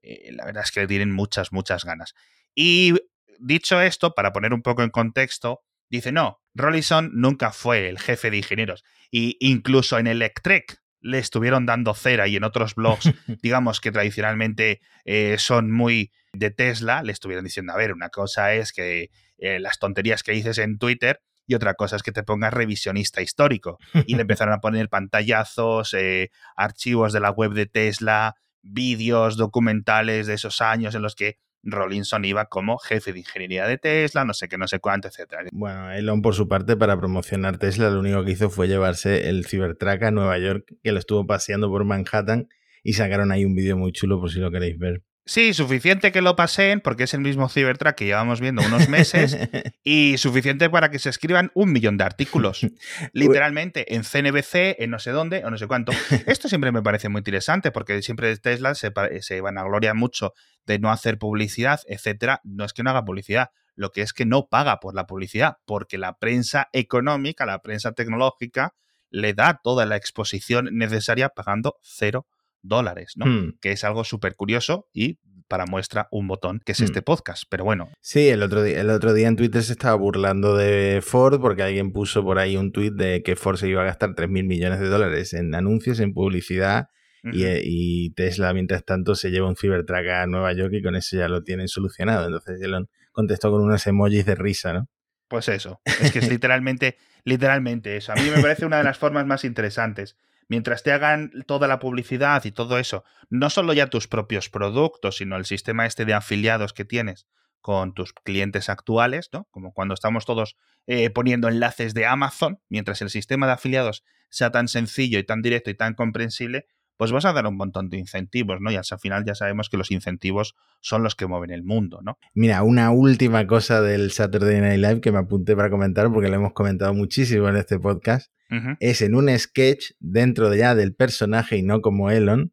eh, 0.02 0.30
la 0.32 0.44
verdad 0.44 0.64
es 0.64 0.72
que 0.72 0.86
tienen 0.86 1.12
muchas, 1.12 1.52
muchas 1.52 1.84
ganas. 1.84 2.14
Y 2.54 2.94
dicho 3.38 3.80
esto, 3.80 4.14
para 4.14 4.32
poner 4.32 4.52
un 4.54 4.62
poco 4.62 4.82
en 4.82 4.90
contexto, 4.90 5.62
dice, 5.88 6.12
no, 6.12 6.40
Rollison 6.54 7.10
nunca 7.14 7.52
fue 7.52 7.88
el 7.88 7.98
jefe 7.98 8.30
de 8.30 8.38
ingenieros. 8.38 8.84
Y 9.10 9.36
incluso 9.40 9.98
en 9.98 10.06
Electrek 10.06 10.80
le 11.00 11.18
estuvieron 11.18 11.66
dando 11.66 11.94
cera 11.94 12.28
y 12.28 12.36
en 12.36 12.44
otros 12.44 12.74
blogs, 12.74 13.10
digamos 13.42 13.80
que 13.80 13.90
tradicionalmente 13.90 14.80
eh, 15.04 15.36
son 15.38 15.70
muy 15.70 16.12
de 16.32 16.50
Tesla, 16.50 17.02
le 17.02 17.12
estuvieron 17.12 17.44
diciendo, 17.44 17.72
a 17.72 17.76
ver, 17.76 17.92
una 17.92 18.10
cosa 18.10 18.54
es 18.54 18.72
que 18.72 19.10
eh, 19.38 19.58
las 19.58 19.78
tonterías 19.78 20.22
que 20.22 20.32
dices 20.32 20.58
en 20.58 20.78
Twitter 20.78 21.20
y 21.46 21.54
otra 21.54 21.74
cosa 21.74 21.96
es 21.96 22.02
que 22.02 22.12
te 22.12 22.22
pongas 22.22 22.54
revisionista 22.54 23.22
histórico. 23.22 23.78
Y 24.06 24.14
le 24.14 24.20
empezaron 24.22 24.54
a 24.54 24.60
poner 24.60 24.88
pantallazos, 24.88 25.94
eh, 25.94 26.30
archivos 26.54 27.12
de 27.12 27.20
la 27.20 27.30
web 27.30 27.54
de 27.54 27.66
Tesla, 27.66 28.36
vídeos, 28.62 29.36
documentales 29.36 30.26
de 30.26 30.34
esos 30.34 30.60
años 30.60 30.94
en 30.94 31.02
los 31.02 31.14
que 31.14 31.38
Rollinson 31.62 32.24
iba 32.24 32.46
como 32.46 32.78
jefe 32.78 33.12
de 33.12 33.20
ingeniería 33.20 33.66
de 33.66 33.78
Tesla, 33.78 34.24
no 34.24 34.34
sé 34.34 34.48
qué, 34.48 34.56
no 34.56 34.66
sé 34.66 34.80
cuánto, 34.80 35.08
etcétera. 35.08 35.44
Bueno, 35.52 35.92
Elon 35.92 36.22
por 36.22 36.34
su 36.34 36.48
parte 36.48 36.76
para 36.76 36.98
promocionar 36.98 37.58
Tesla 37.58 37.90
lo 37.90 38.00
único 38.00 38.24
que 38.24 38.32
hizo 38.32 38.50
fue 38.50 38.68
llevarse 38.68 39.28
el 39.28 39.46
Cybertruck 39.46 40.02
a 40.02 40.10
Nueva 40.10 40.38
York, 40.38 40.74
que 40.82 40.92
lo 40.92 40.98
estuvo 40.98 41.26
paseando 41.26 41.68
por 41.68 41.84
Manhattan 41.84 42.48
y 42.82 42.94
sacaron 42.94 43.30
ahí 43.30 43.44
un 43.44 43.54
vídeo 43.54 43.76
muy 43.76 43.92
chulo 43.92 44.20
por 44.20 44.30
si 44.30 44.38
lo 44.38 44.50
queréis 44.50 44.78
ver. 44.78 45.02
Sí, 45.30 45.54
suficiente 45.54 46.10
que 46.10 46.22
lo 46.22 46.34
pasen, 46.34 46.80
porque 46.80 47.04
es 47.04 47.14
el 47.14 47.20
mismo 47.20 47.48
Cybertruck 47.48 47.94
que 47.94 48.04
llevamos 48.04 48.40
viendo 48.40 48.66
unos 48.66 48.88
meses, 48.88 49.38
y 49.84 50.18
suficiente 50.18 50.68
para 50.68 50.90
que 50.90 50.98
se 50.98 51.08
escriban 51.08 51.52
un 51.54 51.70
millón 51.70 51.96
de 51.96 52.02
artículos. 52.02 52.66
Literalmente, 53.12 53.94
en 53.94 54.02
CNBC, 54.02 54.82
en 54.82 54.90
no 54.90 54.98
sé 54.98 55.12
dónde, 55.12 55.44
o 55.44 55.50
no 55.52 55.56
sé 55.56 55.68
cuánto. 55.68 55.92
Esto 56.26 56.48
siempre 56.48 56.72
me 56.72 56.82
parece 56.82 57.08
muy 57.08 57.20
interesante, 57.20 57.70
porque 57.70 58.02
siempre 58.02 58.36
Tesla 58.38 58.74
se, 58.74 58.92
se 59.20 59.40
vanagloria 59.40 59.94
mucho 59.94 60.32
de 60.66 60.80
no 60.80 60.90
hacer 60.90 61.16
publicidad, 61.16 61.78
etcétera. 61.86 62.40
No 62.42 62.64
es 62.64 62.72
que 62.72 62.82
no 62.82 62.90
haga 62.90 63.04
publicidad, 63.04 63.50
lo 63.76 63.92
que 63.92 64.02
es 64.02 64.12
que 64.12 64.26
no 64.26 64.48
paga 64.48 64.80
por 64.80 64.96
la 64.96 65.06
publicidad, 65.06 65.58
porque 65.64 65.96
la 65.96 66.18
prensa 66.18 66.70
económica, 66.72 67.46
la 67.46 67.62
prensa 67.62 67.92
tecnológica, 67.92 68.74
le 69.10 69.32
da 69.32 69.60
toda 69.62 69.86
la 69.86 69.94
exposición 69.94 70.70
necesaria 70.72 71.28
pagando 71.28 71.76
cero 71.82 72.26
dólares, 72.62 73.12
¿no? 73.16 73.26
Hmm. 73.26 73.58
Que 73.60 73.72
es 73.72 73.84
algo 73.84 74.04
súper 74.04 74.34
curioso 74.36 74.88
y 74.92 75.18
para 75.48 75.66
muestra 75.66 76.06
un 76.12 76.28
botón 76.28 76.60
que 76.64 76.72
es 76.72 76.80
Hmm. 76.80 76.84
este 76.84 77.02
podcast. 77.02 77.42
Pero 77.50 77.64
bueno, 77.64 77.90
Sí, 78.00 78.28
el 78.28 78.42
otro, 78.42 78.62
día, 78.62 78.80
el 78.80 78.90
otro 78.90 79.12
día 79.12 79.26
en 79.28 79.36
Twitter 79.36 79.62
se 79.62 79.72
estaba 79.72 79.96
burlando 79.96 80.56
de 80.56 81.00
Ford 81.02 81.40
porque 81.40 81.62
alguien 81.64 81.92
puso 81.92 82.22
por 82.22 82.38
ahí 82.38 82.56
un 82.56 82.70
tweet 82.70 82.92
de 82.92 83.22
que 83.22 83.34
Ford 83.36 83.56
se 83.56 83.68
iba 83.68 83.82
a 83.82 83.84
gastar 83.86 84.14
3 84.14 84.28
mil 84.28 84.44
millones 84.44 84.78
de 84.78 84.88
dólares 84.88 85.32
en 85.32 85.54
anuncios, 85.54 85.98
en 86.00 86.12
publicidad 86.14 86.86
y, 87.22 88.12
Tesla, 88.14 88.54
mientras 88.54 88.82
tanto, 88.84 89.14
se 89.14 89.30
lleva 89.30 89.46
un 89.48 89.54
Cybertruck 89.56 90.06
a 90.08 90.26
Nueva 90.26 90.52
York 90.54 90.72
y 90.72 90.82
con 90.82 90.96
eso 90.96 91.18
ya 91.18 91.28
lo 91.28 91.42
tienen 91.42 91.68
solucionado. 91.68 92.24
Entonces 92.26 92.60
Elon 92.62 92.88
contestó 93.12 93.50
con 93.50 93.60
unos 93.60 93.86
emojis 93.86 94.24
de 94.24 94.34
risa, 94.36 94.72
¿no? 94.72 94.88
pues 95.28 95.48
eso. 95.48 95.80
Es 95.84 96.10
que 96.12 96.18
es 96.18 96.28
literalmente, 96.28 96.96
literalmente 97.24 97.96
eso. 97.96 98.10
A 98.12 98.16
mí 98.16 98.22
me 98.34 98.42
parece 98.42 98.66
una 98.66 98.78
de 98.78 98.84
las 98.84 98.98
formas 98.98 99.26
más 99.26 99.44
interesantes. 99.44 100.16
Mientras 100.50 100.82
te 100.82 100.90
hagan 100.90 101.30
toda 101.46 101.68
la 101.68 101.78
publicidad 101.78 102.44
y 102.44 102.50
todo 102.50 102.80
eso, 102.80 103.04
no 103.28 103.50
solo 103.50 103.72
ya 103.72 103.86
tus 103.86 104.08
propios 104.08 104.50
productos, 104.50 105.18
sino 105.18 105.36
el 105.36 105.44
sistema 105.44 105.86
este 105.86 106.04
de 106.04 106.12
afiliados 106.12 106.72
que 106.72 106.84
tienes 106.84 107.28
con 107.60 107.94
tus 107.94 108.12
clientes 108.12 108.68
actuales, 108.68 109.28
¿no? 109.32 109.46
Como 109.52 109.72
cuando 109.72 109.94
estamos 109.94 110.26
todos 110.26 110.56
eh, 110.88 111.08
poniendo 111.10 111.46
enlaces 111.46 111.94
de 111.94 112.04
Amazon, 112.04 112.58
mientras 112.68 113.00
el 113.00 113.10
sistema 113.10 113.46
de 113.46 113.52
afiliados 113.52 114.02
sea 114.28 114.50
tan 114.50 114.66
sencillo 114.66 115.20
y 115.20 115.24
tan 115.24 115.40
directo 115.40 115.70
y 115.70 115.74
tan 115.74 115.94
comprensible, 115.94 116.66
pues 116.96 117.12
vas 117.12 117.26
a 117.26 117.32
dar 117.32 117.46
un 117.46 117.56
montón 117.56 117.88
de 117.88 117.98
incentivos, 117.98 118.60
¿no? 118.60 118.72
Y 118.72 118.76
al 118.76 118.84
final 119.00 119.24
ya 119.24 119.36
sabemos 119.36 119.68
que 119.68 119.76
los 119.76 119.92
incentivos 119.92 120.56
son 120.80 121.04
los 121.04 121.14
que 121.14 121.28
mueven 121.28 121.52
el 121.52 121.62
mundo, 121.62 122.00
¿no? 122.02 122.18
Mira, 122.34 122.64
una 122.64 122.90
última 122.90 123.46
cosa 123.46 123.82
del 123.82 124.10
Saturday 124.10 124.60
Night 124.60 124.80
Live 124.80 125.00
que 125.00 125.12
me 125.12 125.18
apunté 125.18 125.54
para 125.54 125.70
comentar 125.70 126.12
porque 126.12 126.28
lo 126.28 126.34
hemos 126.34 126.54
comentado 126.54 126.92
muchísimo 126.92 127.48
en 127.48 127.56
este 127.56 127.78
podcast. 127.78 128.32
Es 128.80 129.02
en 129.02 129.14
un 129.14 129.28
sketch 129.38 129.92
dentro 130.00 130.50
de 130.50 130.58
ya 130.58 130.74
del 130.74 130.94
personaje 130.94 131.56
y 131.56 131.62
no 131.62 131.80
como 131.80 132.10
Elon, 132.10 132.52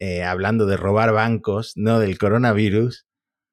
eh, 0.00 0.22
hablando 0.24 0.66
de 0.66 0.76
robar 0.76 1.12
bancos, 1.12 1.72
no 1.76 1.98
del 2.00 2.18
coronavirus, 2.18 3.06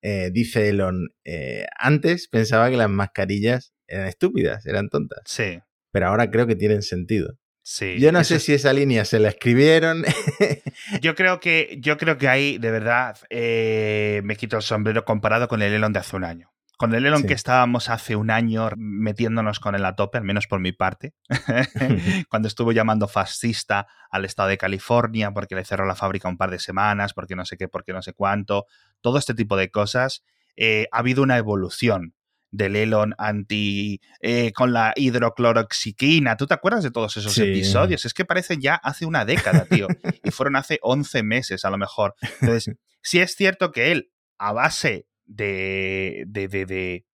eh, 0.04 0.30
dice 0.32 0.70
Elon, 0.70 1.10
eh, 1.26 1.66
antes 1.78 2.28
pensaba 2.28 2.70
que 2.70 2.78
las 2.78 2.90
mascarillas 2.90 3.74
eran 3.88 4.08
estúpidas, 4.08 4.66
eran 4.66 4.90
tontas, 4.90 5.20
Sí, 5.26 5.60
pero 5.92 6.08
ahora 6.08 6.32
creo 6.32 6.48
que 6.48 6.56
tienen 6.56 6.82
sentido. 6.82 7.38
sí. 7.64 7.98
Yo 8.00 8.12
no 8.12 8.24
sé 8.24 8.38
es- 8.38 8.44
si 8.44 8.54
esa 8.54 8.74
línea 8.74 9.06
se 9.06 9.20
la 9.20 9.30
escribieron. 9.30 10.04
Yo 11.02 11.14
creo 11.16 11.40
que, 11.40 11.78
yo 11.82 11.98
creo 11.98 12.18
que 12.18 12.28
ahí, 12.28 12.58
de 12.58 12.72
verdad, 12.72 13.18
me 13.30 14.36
quito 14.36 14.58
el 14.58 14.64
sombrero 14.64 15.06
comparado 15.06 15.48
con 15.48 15.62
el 15.62 15.72
Elon 15.74 15.94
de 15.94 16.00
hace 16.00 16.16
un 16.16 16.24
año. 16.24 16.51
Con 16.82 16.96
el 16.96 17.06
Elon 17.06 17.22
Sí. 17.22 17.28
que 17.28 17.34
estábamos 17.36 17.90
hace 17.90 18.16
un 18.16 18.32
año 18.32 18.70
metiéndonos 18.76 19.60
con 19.60 19.76
él 19.76 19.86
a 19.86 19.96
tope, 19.96 20.18
al 20.18 20.24
menos 20.24 20.48
por 20.48 20.60
mi 20.60 20.72
parte, 20.72 21.14
cuando 22.30 22.48
estuvo 22.48 22.72
llamando 22.72 23.08
fascista 23.08 23.88
al 24.10 24.26
estado 24.26 24.50
de 24.50 24.58
California 24.58 25.32
porque 25.32 25.56
le 25.56 25.64
cerró 25.64 25.86
la 25.86 25.96
fábrica 25.96 26.28
un 26.28 26.38
par 26.38 26.50
de 26.52 26.60
semanas, 26.60 27.14
porque 27.14 27.36
no 27.36 27.46
sé 27.46 27.56
qué, 27.58 27.68
porque 27.68 27.94
no 27.94 28.02
sé 28.02 28.14
cuánto, 28.14 28.66
todo 29.02 29.20
este 29.20 29.34
tipo 29.36 29.56
de 29.58 29.70
cosas, 29.70 30.24
eh, 30.56 30.88
ha 30.92 30.98
habido 31.00 31.22
una 31.24 31.38
evolución 31.38 32.16
del 32.50 32.76
Elon 32.76 33.14
anti 33.18 34.02
eh, 34.20 34.52
con 34.52 34.74
la 34.74 34.94
hidrocloroxiquina. 34.98 36.36
¿Tú 36.36 36.48
te 36.48 36.54
acuerdas 36.54 36.84
de 36.84 36.92
todos 36.92 37.16
esos 37.16 37.34
Sí. 37.34 37.44
episodios? 37.44 38.06
Es 38.06 38.14
que 38.14 38.26
parecen 38.26 38.60
ya 38.60 38.76
hace 38.76 39.06
una 39.06 39.24
década, 39.24 39.66
tío. 39.66 39.88
y 40.24 40.32
fueron 40.32 40.56
hace 40.56 40.80
11 40.82 41.24
meses 41.24 41.64
a 41.64 41.70
lo 41.70 41.78
mejor. 41.78 42.16
Entonces, 42.42 42.76
sí 43.02 43.20
es 43.20 43.36
cierto 43.36 43.72
que 43.72 43.92
él, 43.92 44.12
a 44.38 44.52
base 44.52 45.06
de, 45.36 46.26
de, 46.28 46.48
de, 46.48 47.06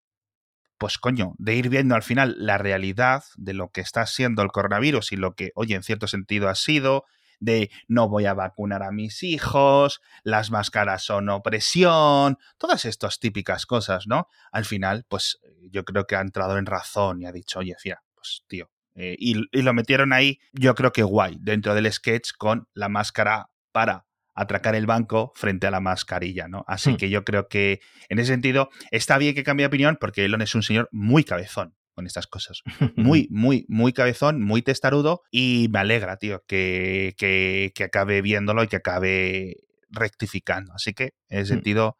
pues 0.78 0.98
coño, 0.98 1.34
de 1.38 1.56
ir 1.56 1.70
viendo 1.70 1.96
al 1.96 2.04
final 2.04 2.36
la 2.40 2.58
realidad 2.58 3.24
de 3.38 3.54
lo 3.54 3.70
que 3.72 3.82
está 3.82 4.06
siendo 4.06 4.42
el 4.44 4.50
coronavirus 4.52 5.12
y 5.12 5.18
lo 5.18 5.36
que, 5.36 5.52
oye, 5.56 5.76
en 5.76 5.84
cierto 5.84 6.08
sentido 6.08 6.50
ha 6.50 6.56
sido, 6.56 7.06
de 7.40 7.70
no 7.88 8.10
voy 8.10 8.26
a 8.26 8.34
vacunar 8.34 8.84
a 8.84 8.92
mis 8.92 9.24
hijos, 9.24 10.02
las 10.24 10.50
máscaras 10.52 11.04
son 11.04 11.30
opresión, 11.30 12.38
todas 12.58 12.86
estas 12.86 13.20
típicas 13.20 13.66
cosas, 13.68 14.08
¿no? 14.08 14.28
Al 14.52 14.66
final, 14.66 15.06
pues 15.08 15.40
yo 15.72 15.86
creo 15.86 16.06
que 16.08 16.16
ha 16.16 16.22
entrado 16.22 16.58
en 16.58 16.66
razón 16.66 17.22
y 17.22 17.28
ha 17.28 17.32
dicho, 17.32 17.60
oye, 17.60 17.76
fía, 17.80 18.02
pues 18.16 18.44
tío. 18.48 18.70
eh, 18.96 19.16
y, 19.20 19.36
y 19.52 19.62
lo 19.62 19.74
metieron 19.74 20.14
ahí, 20.14 20.40
yo 20.54 20.74
creo 20.76 20.92
que 20.92 21.04
guay, 21.04 21.38
dentro 21.42 21.76
del 21.76 21.92
sketch 21.92 22.32
con 22.38 22.68
la 22.74 22.90
máscara 22.90 23.52
para 23.72 24.07
atracar 24.38 24.76
el 24.76 24.86
banco 24.86 25.32
frente 25.36 25.68
a 25.68 25.72
la 25.72 25.80
mascarilla, 25.80 26.48
¿no? 26.48 26.64
Así 26.68 26.92
Hmm. 26.94 26.98
que 26.98 27.10
yo 27.10 27.24
creo 27.26 27.48
que 27.48 27.80
en 28.10 28.20
ese 28.20 28.32
sentido 28.34 28.70
está 28.92 29.18
bien 29.18 29.36
que 29.36 29.44
cambie 29.44 29.64
de 29.64 29.68
opinión 29.68 29.98
porque 30.00 30.24
Elon 30.26 30.42
es 30.42 30.56
un 30.56 30.64
señor 30.64 30.88
muy 30.92 31.24
cabezón 31.24 31.76
con 31.94 32.06
estas 32.06 32.28
cosas. 32.28 32.62
Muy, 32.96 33.28
muy, 33.32 33.66
muy 33.68 33.92
cabezón, 33.94 34.42
muy 34.44 34.62
testarudo 34.62 35.24
y 35.32 35.68
me 35.72 35.80
alegra, 35.80 36.18
tío, 36.18 36.44
que, 36.48 37.16
que, 37.18 37.72
que 37.74 37.84
acabe 37.84 38.22
viéndolo 38.22 38.64
y 38.64 38.68
que 38.68 38.76
acabe 38.76 39.56
rectificando. 39.90 40.74
Así 40.74 40.94
que 40.94 41.14
en 41.30 41.40
ese 41.40 41.54
Hmm. 41.54 41.56
sentido, 41.58 41.98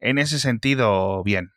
en 0.00 0.18
ese 0.18 0.38
sentido, 0.38 1.22
bien. 1.24 1.50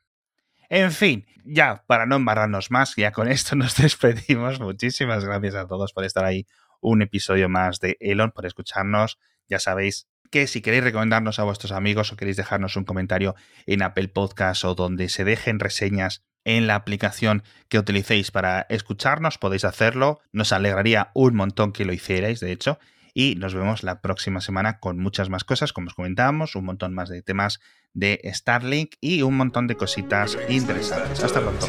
En 0.69 0.91
fin, 0.93 1.25
ya 1.43 1.83
para 1.85 2.05
no 2.05 2.15
embarrarnos 2.15 2.71
más, 2.71 2.95
ya 2.95 3.11
con 3.11 3.27
esto 3.27 3.55
nos 3.57 3.75
despedimos. 3.75 4.59
Muchísimas 4.61 5.25
gracias 5.25 5.55
a 5.55 5.67
todos 5.67 5.91
por 5.91 6.05
estar 6.05 6.23
ahí. 6.23 6.45
Un 6.79 7.01
episodio 7.01 7.49
más 7.49 7.79
de 7.79 7.97
Elon, 7.99 8.31
por 8.31 8.45
escucharnos. 8.45 9.19
Ya 9.49 9.59
sabéis 9.59 10.07
que 10.31 10.47
si 10.47 10.61
queréis 10.61 10.83
recomendarnos 10.83 11.39
a 11.39 11.43
vuestros 11.43 11.71
amigos 11.71 12.11
o 12.11 12.15
queréis 12.15 12.37
dejarnos 12.37 12.75
un 12.77 12.85
comentario 12.85 13.35
en 13.65 13.83
Apple 13.83 14.07
Podcast 14.07 14.63
o 14.63 14.73
donde 14.73 15.09
se 15.09 15.23
dejen 15.23 15.59
reseñas 15.59 16.23
en 16.43 16.65
la 16.67 16.75
aplicación 16.75 17.43
que 17.69 17.77
utilicéis 17.77 18.31
para 18.31 18.65
escucharnos, 18.69 19.37
podéis 19.37 19.65
hacerlo. 19.65 20.19
Nos 20.31 20.53
alegraría 20.53 21.11
un 21.13 21.35
montón 21.35 21.71
que 21.71 21.85
lo 21.85 21.93
hicierais, 21.93 22.39
de 22.39 22.51
hecho. 22.51 22.79
Y 23.13 23.35
nos 23.35 23.53
vemos 23.53 23.83
la 23.83 24.01
próxima 24.01 24.39
semana 24.39 24.79
con 24.79 24.97
muchas 24.97 25.29
más 25.29 25.43
cosas, 25.43 25.73
como 25.73 25.87
os 25.87 25.93
comentábamos, 25.93 26.55
un 26.55 26.65
montón 26.65 26.93
más 26.93 27.09
de 27.09 27.21
temas 27.21 27.59
de 27.93 28.21
Starlink 28.33 28.95
y 29.01 29.21
un 29.21 29.35
montón 29.35 29.67
de 29.67 29.75
cositas 29.75 30.37
interesantes. 30.47 31.21
Hasta 31.21 31.41
pronto. 31.41 31.67